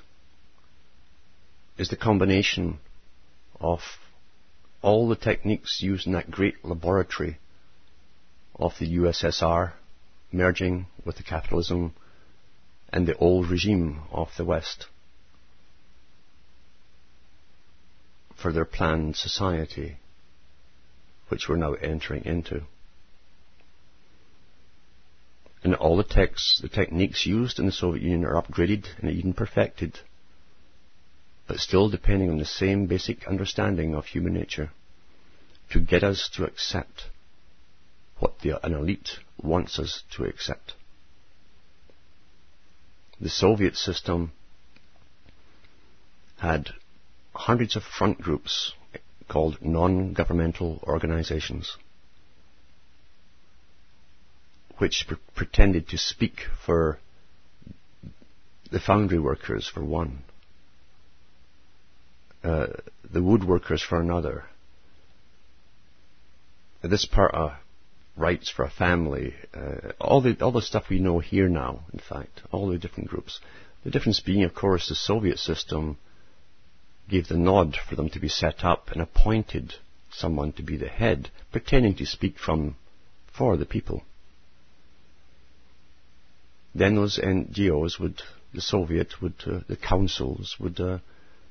is 1.77 1.89
the 1.89 1.95
combination 1.95 2.79
of 3.59 3.79
all 4.81 5.07
the 5.07 5.15
techniques 5.15 5.81
used 5.81 6.05
in 6.05 6.13
that 6.13 6.31
great 6.31 6.63
laboratory 6.63 7.37
of 8.55 8.73
the 8.79 8.97
USSR 8.97 9.73
merging 10.31 10.87
with 11.05 11.17
the 11.17 11.23
capitalism 11.23 11.93
and 12.91 13.07
the 13.07 13.17
old 13.17 13.49
regime 13.49 14.01
of 14.11 14.29
the 14.37 14.45
West. 14.45 14.87
for 18.43 18.51
their 18.51 18.65
planned 18.65 19.15
society, 19.15 19.95
which 21.29 21.47
we're 21.47 21.55
now 21.55 21.73
entering 21.75 22.25
into. 22.25 22.61
And 25.63 25.73
all 25.75 25.95
the 25.95 26.03
texts, 26.03 26.59
the 26.61 26.67
techniques 26.67 27.25
used 27.25 27.57
in 27.57 27.65
the 27.65 27.71
Soviet 27.71 28.03
Union 28.03 28.25
are 28.25 28.41
upgraded 28.41 28.85
and 28.99 29.09
even 29.09 29.33
perfected, 29.33 29.97
but 31.53 31.59
still 31.59 31.87
depending 31.87 32.31
on 32.31 32.39
the 32.39 32.45
same 32.45 32.87
basic 32.87 33.27
understanding 33.27 33.93
of 33.93 34.05
human 34.05 34.33
nature 34.33 34.71
to 35.69 35.79
get 35.79 36.03
us 36.03 36.27
to 36.33 36.43
accept 36.43 37.03
what 38.17 38.39
the, 38.39 38.65
an 38.65 38.73
elite 38.73 39.19
wants 39.39 39.77
us 39.77 40.01
to 40.09 40.23
accept. 40.23 40.73
The 43.21 43.29
Soviet 43.29 43.75
system 43.75 44.31
had 46.39 46.71
hundreds 47.35 47.75
of 47.75 47.83
front 47.83 48.19
groups 48.19 48.73
called 49.29 49.59
non-governmental 49.61 50.79
organizations 50.87 51.77
which 54.79 55.05
pre- 55.07 55.17
pretended 55.35 55.87
to 55.89 55.99
speak 55.99 56.47
for 56.65 56.97
the 58.71 58.79
foundry 58.79 59.19
workers 59.19 59.69
for 59.71 59.83
one, 59.85 60.23
uh, 62.43 62.67
the 63.11 63.19
woodworkers 63.19 63.81
for 63.81 63.99
another. 63.99 64.45
This 66.81 67.05
part 67.05 67.33
of 67.33 67.53
rights 68.17 68.49
for 68.49 68.65
a 68.65 68.69
family, 68.69 69.33
uh, 69.53 69.93
all 69.99 70.21
the 70.21 70.37
all 70.41 70.51
the 70.51 70.61
stuff 70.61 70.89
we 70.89 70.99
know 70.99 71.19
here 71.19 71.47
now. 71.47 71.81
In 71.93 71.99
fact, 71.99 72.41
all 72.51 72.67
the 72.67 72.77
different 72.77 73.09
groups. 73.09 73.39
The 73.83 73.91
difference 73.91 74.19
being, 74.19 74.43
of 74.43 74.53
course, 74.53 74.89
the 74.89 74.95
Soviet 74.95 75.39
system 75.39 75.97
gave 77.09 77.27
the 77.27 77.37
nod 77.37 77.75
for 77.89 77.95
them 77.95 78.09
to 78.09 78.19
be 78.19 78.29
set 78.29 78.63
up 78.63 78.89
and 78.91 79.01
appointed 79.01 79.75
someone 80.11 80.53
to 80.53 80.63
be 80.63 80.77
the 80.77 80.87
head, 80.87 81.29
pretending 81.51 81.95
to 81.95 82.05
speak 82.05 82.37
from 82.37 82.75
for 83.35 83.57
the 83.57 83.65
people. 83.65 84.03
Then 86.75 86.95
those 86.95 87.19
NGOs 87.19 87.99
would, 87.99 88.21
the 88.53 88.61
Soviet 88.61 89.21
would, 89.21 89.35
uh, 89.45 89.59
the 89.67 89.75
councils 89.75 90.55
would 90.59 90.79
uh, 90.79 90.99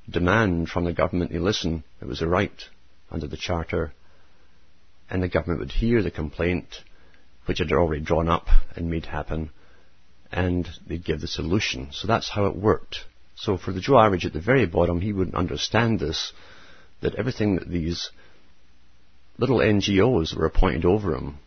demand 0.08 0.68
from 0.68 0.84
the 0.84 0.92
government 0.92 1.30
to 1.32 1.40
listen. 1.40 1.84
It 2.00 2.06
was 2.06 2.22
a 2.22 2.28
right 2.28 2.62
under 3.10 3.26
the 3.26 3.36
charter, 3.36 3.92
and 5.10 5.22
the 5.22 5.28
government 5.28 5.60
would 5.60 5.72
hear 5.72 6.02
the 6.02 6.10
complaint, 6.10 6.68
which 7.46 7.58
had 7.58 7.72
already 7.72 8.02
drawn 8.02 8.28
up 8.28 8.48
and 8.76 8.90
made 8.90 9.06
happen, 9.06 9.50
and 10.30 10.68
they'd 10.86 11.04
give 11.04 11.20
the 11.20 11.28
solution. 11.28 11.88
So 11.92 12.06
that's 12.06 12.30
how 12.30 12.46
it 12.46 12.56
worked. 12.56 13.04
So 13.36 13.56
for 13.56 13.72
the 13.72 13.80
Joe 13.80 13.98
average 13.98 14.24
at 14.24 14.32
the 14.32 14.40
very 14.40 14.66
bottom, 14.66 15.00
he 15.00 15.12
wouldn't 15.12 15.36
understand 15.36 16.00
this, 16.00 16.32
that 17.00 17.14
everything 17.16 17.56
that 17.56 17.68
these 17.68 18.10
little 19.38 19.58
NGOs 19.58 20.36
were 20.36 20.46
appointed 20.46 20.84
over 20.84 21.14
him 21.14 21.38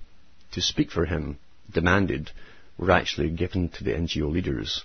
to 0.51 0.61
speak 0.61 0.91
for 0.91 1.05
him 1.05 1.37
demanded 1.71 2.31
were 2.77 2.91
actually 2.91 3.29
given 3.29 3.69
to 3.69 3.83
the 3.83 3.91
NGO 3.91 4.31
leaders 4.31 4.83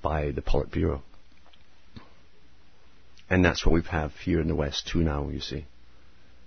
by 0.00 0.30
the 0.30 0.42
Politburo. 0.42 1.02
And 3.32 3.42
that's 3.42 3.64
what 3.64 3.72
we 3.72 3.80
have 3.90 4.12
here 4.16 4.42
in 4.42 4.48
the 4.48 4.54
West 4.54 4.88
too 4.88 4.98
now, 4.98 5.30
you 5.30 5.40
see. 5.40 5.64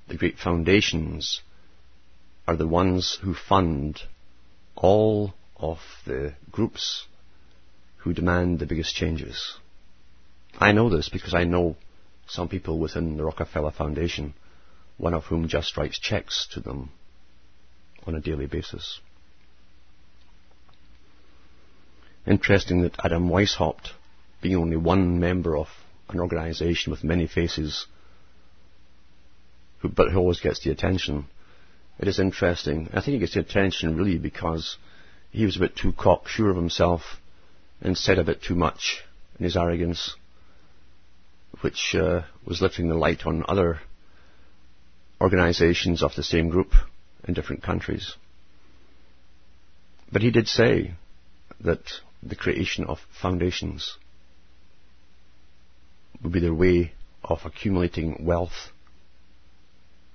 The 0.07 0.17
great 0.17 0.37
foundations 0.37 1.41
are 2.47 2.55
the 2.55 2.67
ones 2.67 3.17
who 3.23 3.33
fund 3.33 4.01
all 4.75 5.33
of 5.57 5.79
the 6.05 6.35
groups 6.51 7.07
who 7.97 8.13
demand 8.13 8.59
the 8.59 8.67
biggest 8.67 8.93
changes. 8.93 9.57
I 10.59 10.73
know 10.73 10.91
this 10.91 11.09
because 11.09 11.33
I 11.33 11.43
know 11.43 11.75
some 12.27 12.49
people 12.49 12.77
within 12.77 13.17
the 13.17 13.25
Rockefeller 13.25 13.71
Foundation, 13.71 14.35
one 14.97 15.15
of 15.15 15.23
whom 15.23 15.47
just 15.47 15.77
writes 15.77 15.97
checks 15.97 16.47
to 16.51 16.59
them 16.59 16.91
on 18.05 18.13
a 18.13 18.21
daily 18.21 18.45
basis. 18.45 18.99
Interesting 22.27 22.83
that 22.83 23.03
Adam 23.03 23.27
Weishaupt, 23.27 23.89
being 24.39 24.57
only 24.57 24.77
one 24.77 25.19
member 25.19 25.57
of 25.57 25.67
an 26.09 26.19
organization 26.19 26.91
with 26.91 27.03
many 27.03 27.27
faces, 27.27 27.87
who, 29.79 29.89
but 29.89 30.11
who 30.11 30.19
always 30.19 30.39
gets 30.39 30.63
the 30.63 30.71
attention, 30.71 31.25
it 31.99 32.07
is 32.07 32.19
interesting. 32.19 32.89
I 32.93 33.01
think 33.01 33.13
he 33.13 33.19
gets 33.19 33.33
the 33.33 33.39
attention 33.39 33.95
really 33.95 34.17
because 34.17 34.77
he 35.31 35.45
was 35.45 35.55
a 35.57 35.59
bit 35.59 35.75
too 35.75 35.93
cocksure 35.93 36.49
of 36.49 36.55
himself 36.55 37.01
and 37.81 37.97
said 37.97 38.19
a 38.19 38.23
bit 38.23 38.41
too 38.41 38.55
much 38.55 39.03
in 39.39 39.45
his 39.45 39.57
arrogance, 39.57 40.15
which 41.61 41.95
uh, 41.95 42.21
was 42.45 42.61
lifting 42.61 42.87
the 42.87 42.95
light 42.95 43.25
on 43.25 43.43
other 43.47 43.79
organizations 45.21 46.03
of 46.03 46.15
the 46.15 46.23
same 46.23 46.49
group 46.49 46.73
in 47.27 47.33
different 47.33 47.63
countries. 47.63 48.13
But 50.11 50.21
he 50.21 50.31
did 50.31 50.47
say 50.47 50.93
that 51.61 51.81
the 52.21 52.35
creation 52.35 52.85
of 52.85 52.99
foundations 53.21 53.97
be 56.35 56.41
their 56.41 56.53
way 56.53 56.91
of 57.23 57.39
accumulating 57.45 58.25
wealth, 58.25 58.71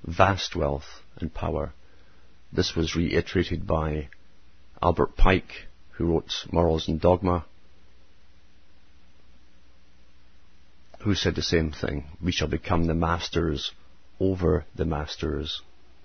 vast 0.04 0.54
wealth 0.54 0.84
and 1.16 1.32
power. 1.32 1.72
This 2.52 2.76
was 2.76 2.94
reiterated 2.94 3.66
by 3.66 4.08
Albert 4.82 5.16
Pike, 5.16 5.66
who 5.92 6.04
wrote 6.04 6.30
Morals 6.52 6.88
and 6.88 7.00
Dogma, 7.00 7.46
who 11.00 11.14
said 11.14 11.34
the 11.36 11.42
same 11.42 11.72
thing. 11.72 12.04
We 12.22 12.32
shall 12.32 12.48
become 12.48 12.84
the 12.84 12.94
masters 12.94 13.72
over 14.20 14.66
the 14.76 14.84
masters 14.84 15.62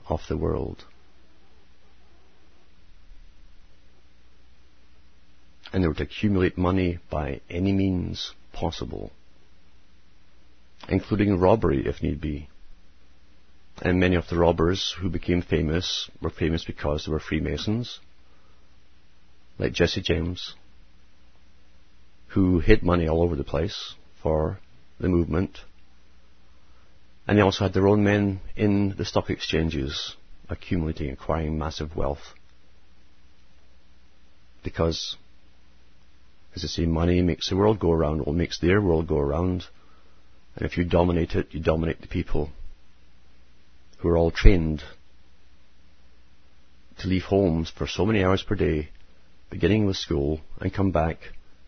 of 0.08 0.22
the 0.30 0.38
world. 0.38 0.86
And 5.74 5.84
they 5.84 5.90
were 5.90 5.94
to 5.96 6.04
accumulate 6.04 6.58
money 6.58 7.00
by 7.12 7.42
any 7.50 7.74
means 7.74 8.32
possible, 8.54 9.12
including 10.90 11.40
robbery 11.40 11.86
if 11.86 12.02
need 12.02 12.22
be. 12.22 12.50
And 13.82 14.00
many 14.00 14.16
of 14.16 14.28
the 14.30 14.38
robbers 14.38 14.96
who 15.00 15.10
became 15.10 15.42
famous 15.42 16.10
were 16.22 16.30
famous 16.30 16.64
because 16.64 17.06
they 17.06 17.12
were 17.12 17.20
Freemasons 17.20 18.00
like 19.58 19.74
Jesse 19.74 20.02
James, 20.02 20.54
who 22.30 22.60
hid 22.60 22.84
money 22.84 23.08
all 23.08 23.22
over 23.22 23.36
the 23.36 23.44
place 23.44 23.96
for 24.22 24.60
the 25.00 25.08
movement. 25.08 25.60
And 27.28 27.38
they 27.38 27.42
also 27.42 27.64
had 27.64 27.74
their 27.74 27.88
own 27.88 28.04
men 28.04 28.42
in 28.56 28.96
the 28.98 29.06
stock 29.06 29.30
exchanges 29.30 30.16
accumulating, 30.50 31.12
acquiring 31.12 31.58
massive 31.58 31.96
wealth. 31.96 32.34
Because, 34.64 35.16
as 36.56 36.64
I 36.64 36.68
say, 36.68 36.86
money 36.86 37.22
makes 37.22 37.50
the 37.50 37.56
world 37.56 37.80
go 37.80 37.92
around, 37.92 38.22
or 38.22 38.34
makes 38.34 38.60
their 38.60 38.82
world 38.82 39.08
go 39.08 39.18
around. 39.18 39.64
And 40.56 40.66
if 40.66 40.78
you 40.78 40.86
dominate 40.86 41.32
it, 41.36 41.48
you 41.52 41.60
dominate 41.60 42.02
the 42.02 42.08
people 42.08 42.50
who 44.00 44.10
are 44.10 44.18
all 44.18 44.32
trained 44.32 44.84
to 47.00 47.08
leave 47.08 47.24
homes 47.24 47.72
for 47.76 47.88
so 47.88 48.06
many 48.06 48.24
hours 48.24 48.44
per 48.44 48.56
day 48.56 48.90
beginning 49.50 49.86
with 49.86 49.98
school 49.98 50.42
and 50.60 50.74
come 50.74 50.92
back, 50.92 51.18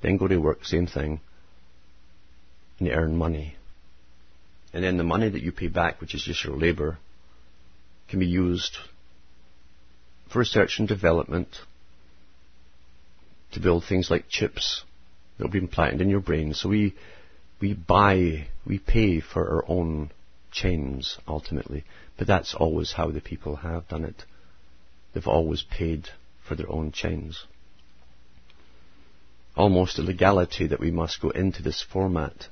then 0.02 0.18
go 0.18 0.28
to 0.28 0.38
work, 0.38 0.66
same 0.66 0.88
thing, 0.88 1.20
and 2.80 2.90
earn 2.90 3.16
money. 3.16 3.56
And 4.74 4.84
then 4.84 4.98
the 4.98 5.04
money 5.04 5.30
that 5.30 5.42
you 5.42 5.52
pay 5.52 5.68
back, 5.68 6.00
which 6.00 6.14
is 6.14 6.24
just 6.24 6.44
your 6.44 6.58
labour, 6.58 6.98
can 8.10 8.20
be 8.20 8.28
used 8.28 8.78
for 10.32 10.40
research 10.40 10.76
and 10.80 10.88
development 10.88 11.48
to 13.54 13.60
build 13.60 13.84
things 13.84 14.12
like 14.12 14.30
chips 14.30 14.84
that 15.38 15.46
will 15.46 15.52
be 15.52 15.60
implanted 15.60 16.02
in 16.02 16.10
your 16.10 16.20
brain. 16.20 16.54
So 16.54 16.70
we, 16.70 16.96
we 17.60 17.74
buy, 17.74 18.48
we 18.66 18.80
pay 18.80 19.20
for 19.20 19.48
our 19.50 19.66
own 19.68 20.12
chains 20.52 21.18
ultimately. 21.28 21.84
But 22.18 22.28
that's 22.28 22.56
always 22.56 22.94
how 22.94 23.12
the 23.12 23.22
people 23.22 23.58
have 23.58 23.88
done 23.88 24.04
it. 24.04 24.24
They've 25.14 25.28
always 25.28 25.64
paid 25.64 26.10
for 26.48 26.56
their 26.56 26.72
own 26.72 26.92
chains 26.92 27.46
almost 29.58 29.98
a 29.98 30.04
legality 30.04 30.68
that 30.68 30.80
we 30.80 30.92
must 30.92 31.22
go 31.22 31.30
into 31.32 31.64
this 31.64 31.84
format 31.92 32.48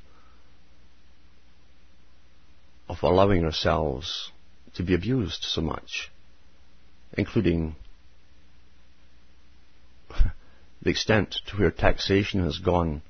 of 2.90 2.98
allowing 3.04 3.46
ourselves 3.46 4.32
to 4.74 4.84
be 4.84 4.96
abused 4.96 5.44
so 5.44 5.62
much, 5.62 6.12
including 7.14 7.76
the 10.82 10.90
extent 10.90 11.36
to 11.48 11.58
where 11.58 11.72
taxation 11.72 12.44
has 12.44 12.58
gone. 12.58 13.02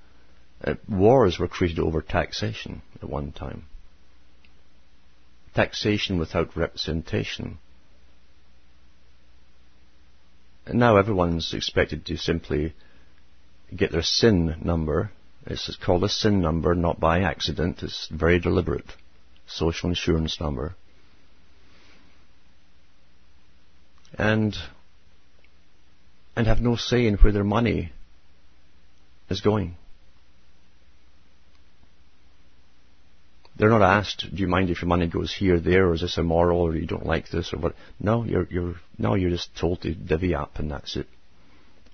Uh, 0.63 0.75
wars 0.89 1.37
were 1.37 1.47
created 1.47 1.79
over 1.79 2.01
taxation 2.01 2.81
at 3.01 3.09
one 3.09 3.31
time. 3.31 3.65
Taxation 5.53 6.17
without 6.17 6.55
representation. 6.55 7.57
And 10.65 10.79
now 10.79 10.97
everyone's 10.97 11.53
expected 11.53 12.05
to 12.07 12.17
simply 12.17 12.73
get 13.75 13.91
their 13.91 14.01
SIN 14.01 14.55
number. 14.63 15.11
It's 15.45 15.75
called 15.75 16.03
a 16.03 16.09
SIN 16.09 16.41
number, 16.41 16.73
not 16.73 16.99
by 16.99 17.21
accident. 17.21 17.83
It's 17.83 18.07
very 18.07 18.39
deliberate. 18.39 18.91
Social 19.47 19.89
insurance 19.89 20.41
number. 20.41 20.75
And, 24.17 24.55
and 26.35 26.47
have 26.47 26.61
no 26.61 26.75
say 26.77 27.05
in 27.05 27.15
where 27.15 27.33
their 27.33 27.43
money 27.43 27.91
is 29.29 29.41
going. 29.41 29.75
They're 33.57 33.69
not 33.69 33.81
asked, 33.81 34.27
do 34.33 34.41
you 34.41 34.47
mind 34.47 34.69
if 34.69 34.81
your 34.81 34.89
money 34.89 35.07
goes 35.07 35.33
here, 35.33 35.59
there, 35.59 35.87
or 35.87 35.93
is 35.93 36.01
this 36.01 36.17
immoral, 36.17 36.59
or 36.59 36.75
you 36.75 36.85
don't 36.85 37.05
like 37.05 37.29
this, 37.29 37.53
or 37.53 37.59
what? 37.59 37.75
No, 37.99 38.25
you're, 38.25 38.47
you're, 38.49 38.75
no, 38.97 39.15
you're 39.15 39.29
just 39.29 39.55
told 39.55 39.81
to 39.81 39.93
divvy 39.93 40.35
up 40.35 40.59
and 40.59 40.69
that's 40.69 40.97
it. 40.97 41.07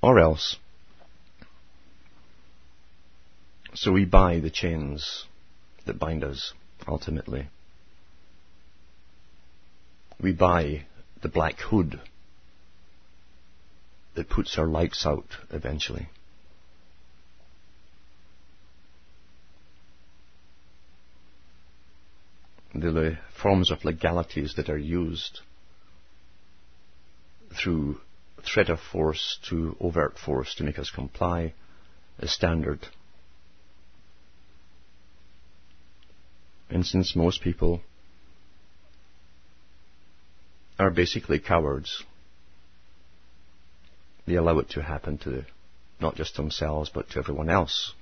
Or 0.02 0.20
else, 0.20 0.58
so 3.76 3.92
we 3.92 4.06
buy 4.06 4.40
the 4.40 4.50
chains 4.50 5.26
that 5.86 6.00
bind 6.00 6.24
us, 6.24 6.54
ultimately. 6.88 7.48
We 10.20 10.34
buy 10.34 10.86
the 11.22 11.30
black 11.30 11.60
hood 11.60 12.00
that 14.16 14.30
puts 14.30 14.58
our 14.58 14.68
lights 14.68 15.06
out 15.06 15.26
eventually. 15.52 16.10
The 22.74 23.18
forms 23.42 23.70
of 23.70 23.84
legalities 23.84 24.54
that 24.56 24.70
are 24.70 24.78
used 24.78 25.42
through 27.62 28.00
threat 28.44 28.70
of 28.70 28.80
force 28.80 29.40
to 29.50 29.76
overt 29.80 30.18
force 30.18 30.56
to 30.56 30.64
make 30.64 30.80
us 30.80 30.90
comply 30.90 31.54
is 32.20 32.34
standard. 32.34 32.88
And 36.70 36.86
since 36.86 37.16
most 37.16 37.42
people 37.42 37.82
are 40.80 40.90
basically 40.90 41.40
cowards, 41.40 42.04
they 44.26 44.36
allow 44.36 44.60
it 44.60 44.70
to 44.70 44.82
happen 44.82 45.18
to 45.20 45.46
not 46.00 46.16
just 46.16 46.38
themselves 46.38 46.90
but 46.90 47.10
to 47.10 47.20
everyone 47.20 47.50
else. 47.50 47.94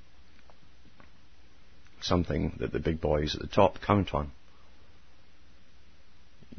Something 2.02 2.56
that 2.60 2.72
the 2.72 2.80
big 2.80 3.02
boys 3.02 3.34
at 3.34 3.42
the 3.42 3.48
top 3.48 3.80
count 3.82 4.14
on. 4.14 4.32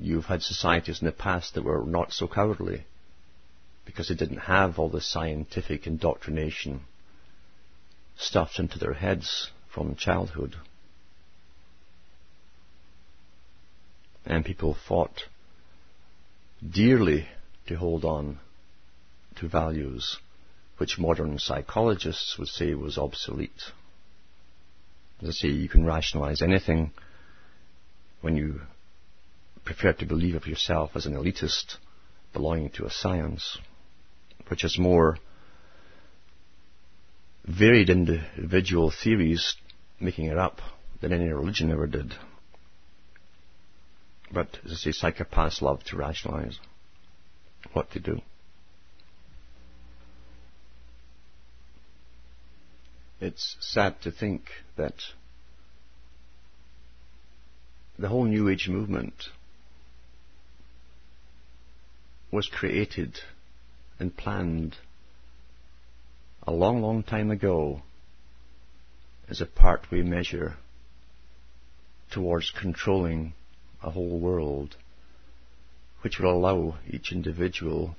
You've 0.02 0.24
had 0.24 0.42
societies 0.42 1.02
in 1.02 1.06
the 1.06 1.12
past 1.12 1.54
that 1.54 1.62
were 1.62 1.84
not 1.84 2.12
so 2.12 2.26
cowardly 2.26 2.84
because 3.84 4.08
they 4.08 4.14
didn't 4.14 4.38
have 4.38 4.78
all 4.78 4.88
the 4.88 5.00
scientific 5.00 5.86
indoctrination 5.86 6.80
stuffed 8.16 8.58
into 8.58 8.78
their 8.78 8.94
heads 8.94 9.50
from 9.68 9.94
childhood. 9.96 10.56
And 14.24 14.44
people 14.44 14.74
fought 14.88 15.24
dearly 16.66 17.26
to 17.66 17.74
hold 17.74 18.04
on 18.04 18.38
to 19.36 19.48
values 19.48 20.16
which 20.78 20.98
modern 20.98 21.38
psychologists 21.38 22.36
would 22.38 22.48
say 22.48 22.74
was 22.74 22.96
obsolete. 22.96 23.72
As 25.20 25.28
I 25.28 25.32
say, 25.32 25.48
you 25.48 25.68
can 25.68 25.84
rationalize 25.84 26.40
anything 26.40 26.92
when 28.22 28.36
you 28.36 28.62
prefer 29.64 29.92
to 29.92 30.06
believe 30.06 30.34
of 30.34 30.46
yourself 30.46 30.92
as 30.94 31.06
an 31.06 31.14
elitist 31.14 31.76
belonging 32.32 32.70
to 32.70 32.86
a 32.86 32.90
science 32.90 33.58
which 34.48 34.62
has 34.62 34.78
more 34.78 35.18
varied 37.46 37.90
individual 37.90 38.90
theories 38.90 39.56
making 40.00 40.26
it 40.26 40.38
up 40.38 40.60
than 41.00 41.12
any 41.12 41.28
religion 41.28 41.70
ever 41.70 41.86
did. 41.86 42.14
But 44.32 44.58
as 44.64 44.72
I 44.72 44.76
say, 44.76 44.90
psychopaths 44.90 45.60
love 45.60 45.82
to 45.84 45.96
rationalize 45.96 46.58
what 47.72 47.88
they 47.92 48.00
do. 48.00 48.20
It's 53.20 53.56
sad 53.60 54.00
to 54.02 54.10
think 54.10 54.44
that 54.76 54.94
the 57.98 58.08
whole 58.08 58.24
New 58.24 58.48
Age 58.48 58.68
movement 58.68 59.14
was 62.30 62.48
created 62.48 63.20
and 63.98 64.16
planned 64.16 64.76
a 66.44 66.52
long, 66.52 66.80
long 66.80 67.02
time 67.02 67.30
ago 67.30 67.82
as 69.28 69.40
a 69.40 69.46
part 69.46 69.90
we 69.90 70.02
measure 70.02 70.56
towards 72.10 72.50
controlling 72.50 73.32
a 73.82 73.90
whole 73.90 74.18
world 74.18 74.76
which 76.02 76.18
will 76.18 76.32
allow 76.32 76.76
each 76.88 77.12
individual 77.12 77.94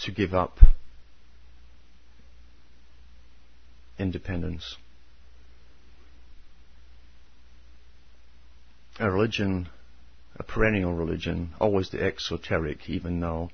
to 0.00 0.10
give 0.10 0.34
up 0.34 0.58
independence. 3.98 4.76
A 9.00 9.08
religion, 9.08 9.68
a 10.36 10.42
perennial 10.42 10.92
religion, 10.92 11.54
always 11.60 11.90
the 11.90 12.02
exoteric, 12.02 12.90
even 12.90 13.20
now, 13.20 13.50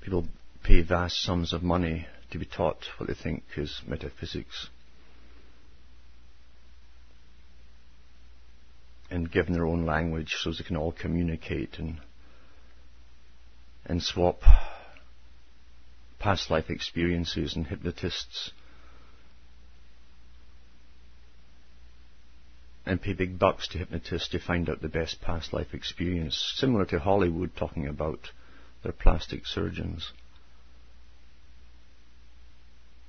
people 0.00 0.28
pay 0.62 0.82
vast 0.82 1.20
sums 1.20 1.52
of 1.52 1.64
money 1.64 2.06
to 2.30 2.38
be 2.38 2.44
taught 2.44 2.86
what 2.96 3.08
they 3.08 3.14
think 3.14 3.42
is 3.56 3.82
metaphysics. 3.86 4.68
And 9.10 9.30
given 9.30 9.52
their 9.52 9.66
own 9.66 9.84
language 9.84 10.36
so 10.40 10.52
they 10.52 10.62
can 10.62 10.76
all 10.76 10.92
communicate 10.92 11.78
and 11.78 12.00
and 13.84 14.02
swap 14.02 14.42
past 16.18 16.50
life 16.50 16.70
experiences 16.70 17.54
and 17.54 17.66
hypnotists 17.66 18.50
and 22.86 23.02
pay 23.02 23.12
big 23.12 23.38
bucks 23.38 23.66
to 23.68 23.78
hypnotists 23.78 24.28
to 24.28 24.38
find 24.38 24.70
out 24.70 24.80
the 24.80 24.88
best 24.88 25.20
past 25.20 25.52
life 25.52 25.74
experience, 25.74 26.54
similar 26.56 26.86
to 26.86 27.00
Hollywood 27.00 27.50
talking 27.56 27.86
about 27.88 28.30
their 28.84 28.92
plastic 28.92 29.44
surgeons. 29.44 30.12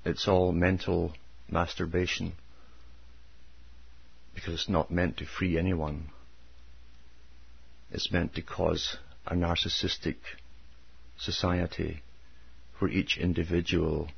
It's 0.03 0.27
all 0.27 0.51
mental 0.51 1.13
masturbation 1.49 2.33
because 4.33 4.55
it's 4.55 4.69
not 4.69 4.89
meant 4.89 5.17
to 5.17 5.25
free 5.25 5.57
anyone. 5.57 6.09
It's 7.91 8.11
meant 8.11 8.33
to 8.35 8.41
cause 8.41 8.97
a 9.27 9.35
narcissistic 9.35 10.15
society 11.17 12.01
where 12.79 12.91
each 12.91 13.17
individual 13.17 14.09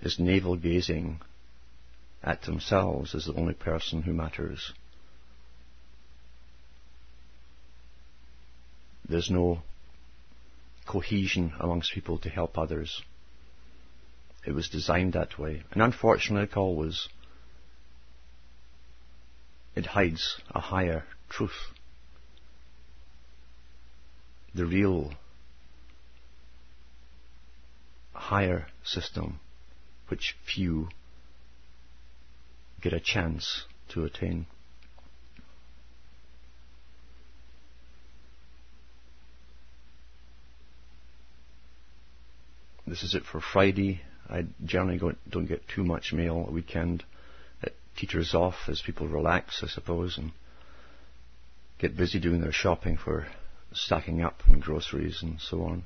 is 0.00 0.18
navel 0.18 0.56
gazing 0.56 1.20
at 2.22 2.42
themselves 2.42 3.14
as 3.14 3.26
the 3.26 3.34
only 3.34 3.54
person 3.54 4.02
who 4.02 4.12
matters. 4.12 4.72
There's 9.08 9.30
no 9.30 9.62
cohesion 10.86 11.52
amongst 11.60 11.92
people 11.92 12.18
to 12.18 12.28
help 12.28 12.58
others. 12.58 13.02
It 14.46 14.52
was 14.52 14.68
designed 14.68 15.12
that 15.14 15.38
way. 15.38 15.62
And 15.72 15.82
unfortunately, 15.82 16.44
it 16.44 16.56
always, 16.56 17.08
it 19.74 19.86
hides 19.86 20.40
a 20.50 20.60
higher 20.60 21.04
truth. 21.28 21.72
The 24.54 24.66
real 24.66 25.12
higher 28.12 28.66
system 28.82 29.40
which 30.08 30.34
few 30.44 30.88
get 32.80 32.92
a 32.92 33.00
chance 33.00 33.64
to 33.90 34.04
attain. 34.04 34.46
This 42.86 43.02
is 43.02 43.14
it 43.14 43.24
for 43.24 43.40
Friday. 43.40 44.00
I 44.30 44.46
generally 44.64 44.98
don't 45.28 45.46
get 45.46 45.68
too 45.68 45.84
much 45.84 46.12
mail 46.12 46.46
a 46.48 46.50
weekend. 46.50 47.04
It 47.62 47.74
teeters 47.96 48.34
off 48.34 48.54
as 48.68 48.80
people 48.80 49.08
relax, 49.08 49.62
I 49.62 49.68
suppose, 49.68 50.16
and 50.16 50.32
get 51.78 51.96
busy 51.96 52.18
doing 52.18 52.40
their 52.40 52.52
shopping 52.52 52.96
for 52.96 53.26
stacking 53.72 54.22
up 54.22 54.40
and 54.48 54.62
groceries 54.62 55.22
and 55.22 55.38
so 55.40 55.62
on. 55.62 55.84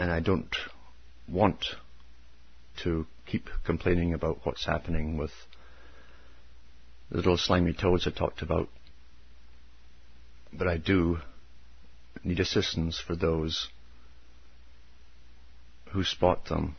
and 0.00 0.10
I 0.10 0.20
don't 0.20 0.56
want 1.28 1.66
to 2.82 3.06
keep 3.26 3.48
complaining 3.64 4.14
about 4.14 4.40
what's 4.44 4.66
happening 4.66 5.16
with 5.16 5.32
the 7.10 7.16
little 7.16 7.36
slimy 7.36 7.72
toads 7.72 8.06
I 8.06 8.10
talked 8.10 8.42
about. 8.42 8.68
But 10.52 10.68
I 10.68 10.76
do 10.76 11.18
need 12.24 12.40
assistance 12.40 12.98
for 13.04 13.16
those 13.16 13.68
who 15.92 16.04
spot 16.04 16.46
them 16.46 16.76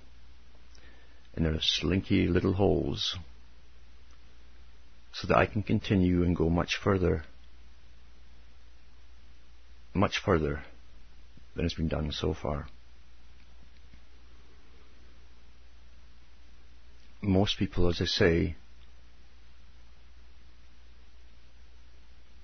in 1.36 1.44
their 1.44 1.60
slinky 1.62 2.28
little 2.28 2.54
holes 2.54 3.18
so 5.14 5.28
that 5.28 5.38
I 5.38 5.46
can 5.46 5.64
continue 5.64 6.24
and 6.24 6.36
go 6.36 6.50
much 6.50 6.78
further, 6.82 7.24
much 9.94 10.20
further 10.24 10.64
than 11.56 11.66
has 11.66 11.74
been 11.74 11.90
done 11.90 12.12
so 12.12 12.34
far. 12.34 12.68
Most 17.22 17.58
people, 17.58 17.88
as 17.88 18.02
I 18.02 18.06
say, 18.06 18.56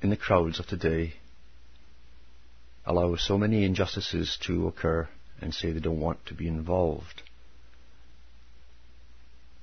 in 0.01 0.09
the 0.09 0.17
crowds 0.17 0.59
of 0.59 0.67
today, 0.67 1.13
allow 2.85 3.15
so 3.15 3.37
many 3.37 3.65
injustices 3.65 4.37
to 4.45 4.67
occur 4.67 5.07
and 5.41 5.53
say 5.53 5.71
they 5.71 5.79
don't 5.79 5.99
want 5.99 6.25
to 6.27 6.33
be 6.33 6.47
involved. 6.47 7.23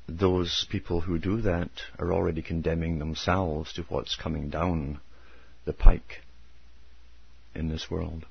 Those 0.09 0.67
people 0.71 1.01
who 1.01 1.19
do 1.19 1.41
that 1.43 1.71
are 1.99 2.13
already 2.13 2.43
condemning 2.43 2.99
themselves 2.99 3.73
to 3.75 3.83
what's 3.85 4.17
coming 4.17 4.51
down 4.51 5.01
the 5.65 5.73
pike 5.73 6.23
in 7.55 7.69
this 7.69 7.91
world. 7.91 8.27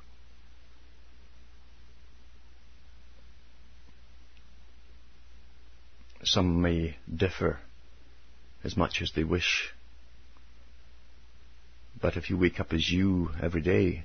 Some 6.24 6.62
may 6.62 6.98
differ 7.14 7.60
as 8.64 8.78
much 8.78 9.02
as 9.02 9.12
they 9.12 9.24
wish 9.24 9.74
But 12.04 12.18
if 12.18 12.30
you 12.30 12.38
wake 12.38 12.60
up 12.60 12.74
as 12.74 12.92
you 12.92 13.32
every 13.42 13.62
day 13.62 14.04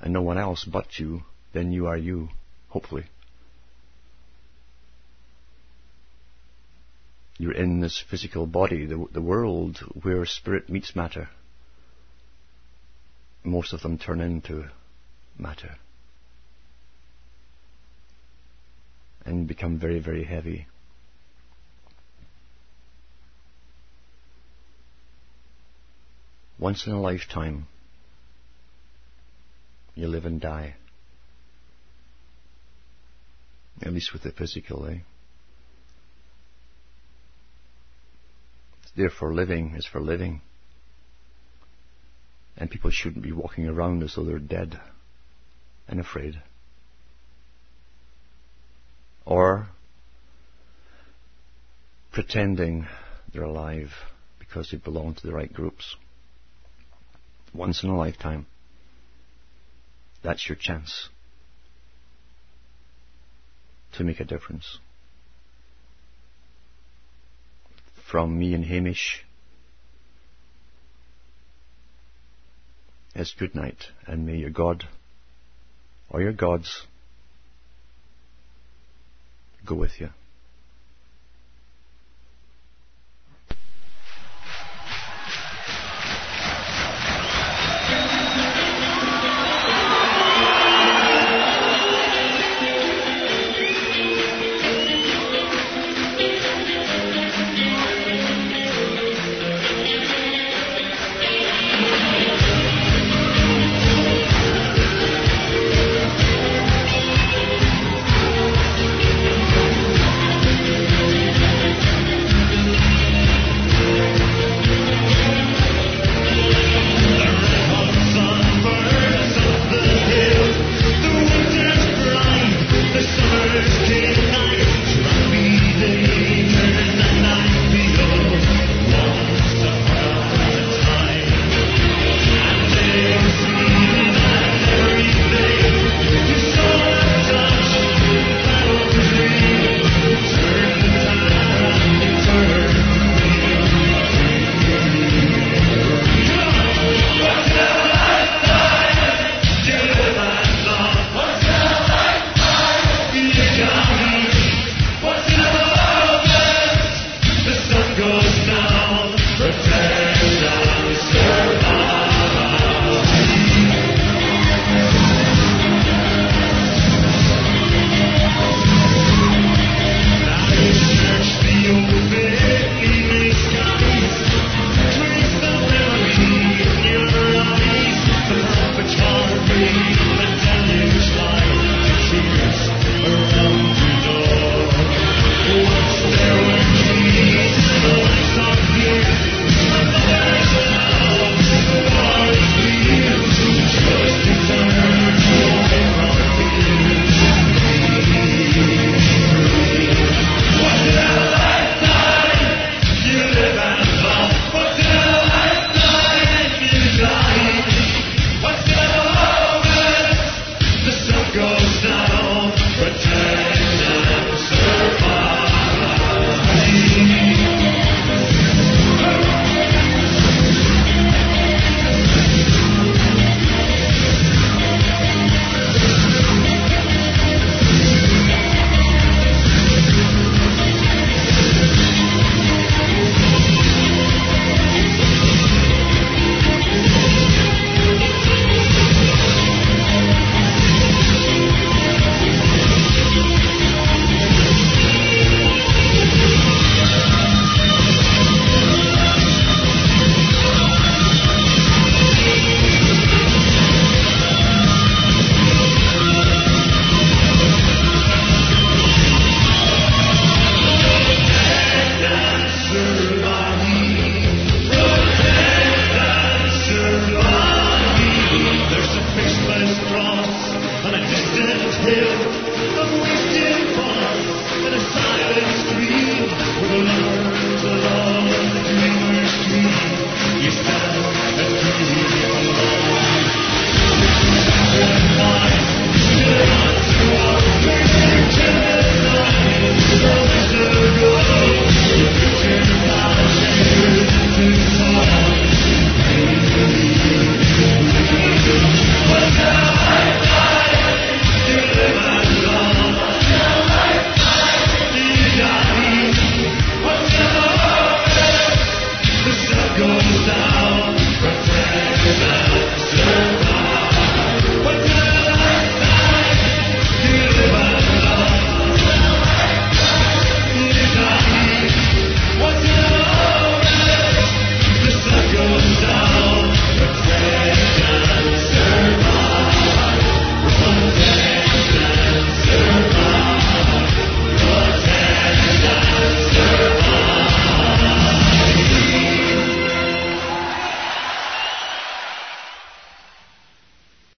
and 0.00 0.12
no 0.12 0.22
one 0.22 0.38
else 0.38 0.64
but 0.64 1.00
you, 1.00 1.24
then 1.52 1.72
you 1.72 1.88
are 1.88 1.96
you, 1.96 2.28
hopefully. 2.68 3.06
You're 7.38 7.52
in 7.52 7.80
this 7.80 7.98
physical 7.98 8.46
body, 8.46 8.86
the, 8.86 9.06
the 9.10 9.20
world 9.20 9.78
where 10.02 10.24
spirit 10.24 10.68
meets 10.68 10.94
matter. 10.94 11.30
Most 13.42 13.72
of 13.72 13.82
them 13.82 13.98
turn 13.98 14.20
into 14.20 14.68
matter 15.36 15.74
and 19.24 19.48
become 19.48 19.78
very, 19.80 19.98
very 19.98 20.22
heavy. 20.22 20.68
Once 26.62 26.86
in 26.86 26.92
a 26.92 27.00
lifetime, 27.00 27.66
you 29.96 30.06
live 30.06 30.24
and 30.24 30.40
die. 30.40 30.76
At 33.84 33.92
least 33.92 34.12
with 34.12 34.22
the 34.22 34.30
physical, 34.30 34.86
eh? 34.86 34.98
Therefore, 38.96 39.34
living 39.34 39.74
is 39.74 39.84
for 39.84 40.00
living. 40.00 40.40
And 42.56 42.70
people 42.70 42.92
shouldn't 42.92 43.24
be 43.24 43.32
walking 43.32 43.66
around 43.66 44.04
as 44.04 44.14
though 44.14 44.22
they're 44.22 44.38
dead 44.38 44.78
and 45.88 45.98
afraid. 45.98 46.40
Or 49.26 49.66
pretending 52.12 52.86
they're 53.32 53.42
alive 53.42 53.90
because 54.38 54.70
they 54.70 54.78
belong 54.78 55.16
to 55.16 55.26
the 55.26 55.32
right 55.32 55.52
groups. 55.52 55.96
Once 57.54 57.82
in 57.82 57.90
a 57.90 57.96
lifetime. 57.96 58.46
That's 60.22 60.48
your 60.48 60.56
chance 60.56 61.08
to 63.94 64.04
make 64.04 64.20
a 64.20 64.24
difference. 64.24 64.78
From 68.10 68.38
me 68.38 68.54
and 68.54 68.64
Hamish, 68.64 69.24
it's 73.14 73.34
good 73.38 73.54
night, 73.54 73.86
and 74.06 74.26
may 74.26 74.36
your 74.36 74.50
God 74.50 74.84
or 76.08 76.20
your 76.20 76.32
gods 76.32 76.86
go 79.64 79.74
with 79.74 80.00
you. 80.00 80.10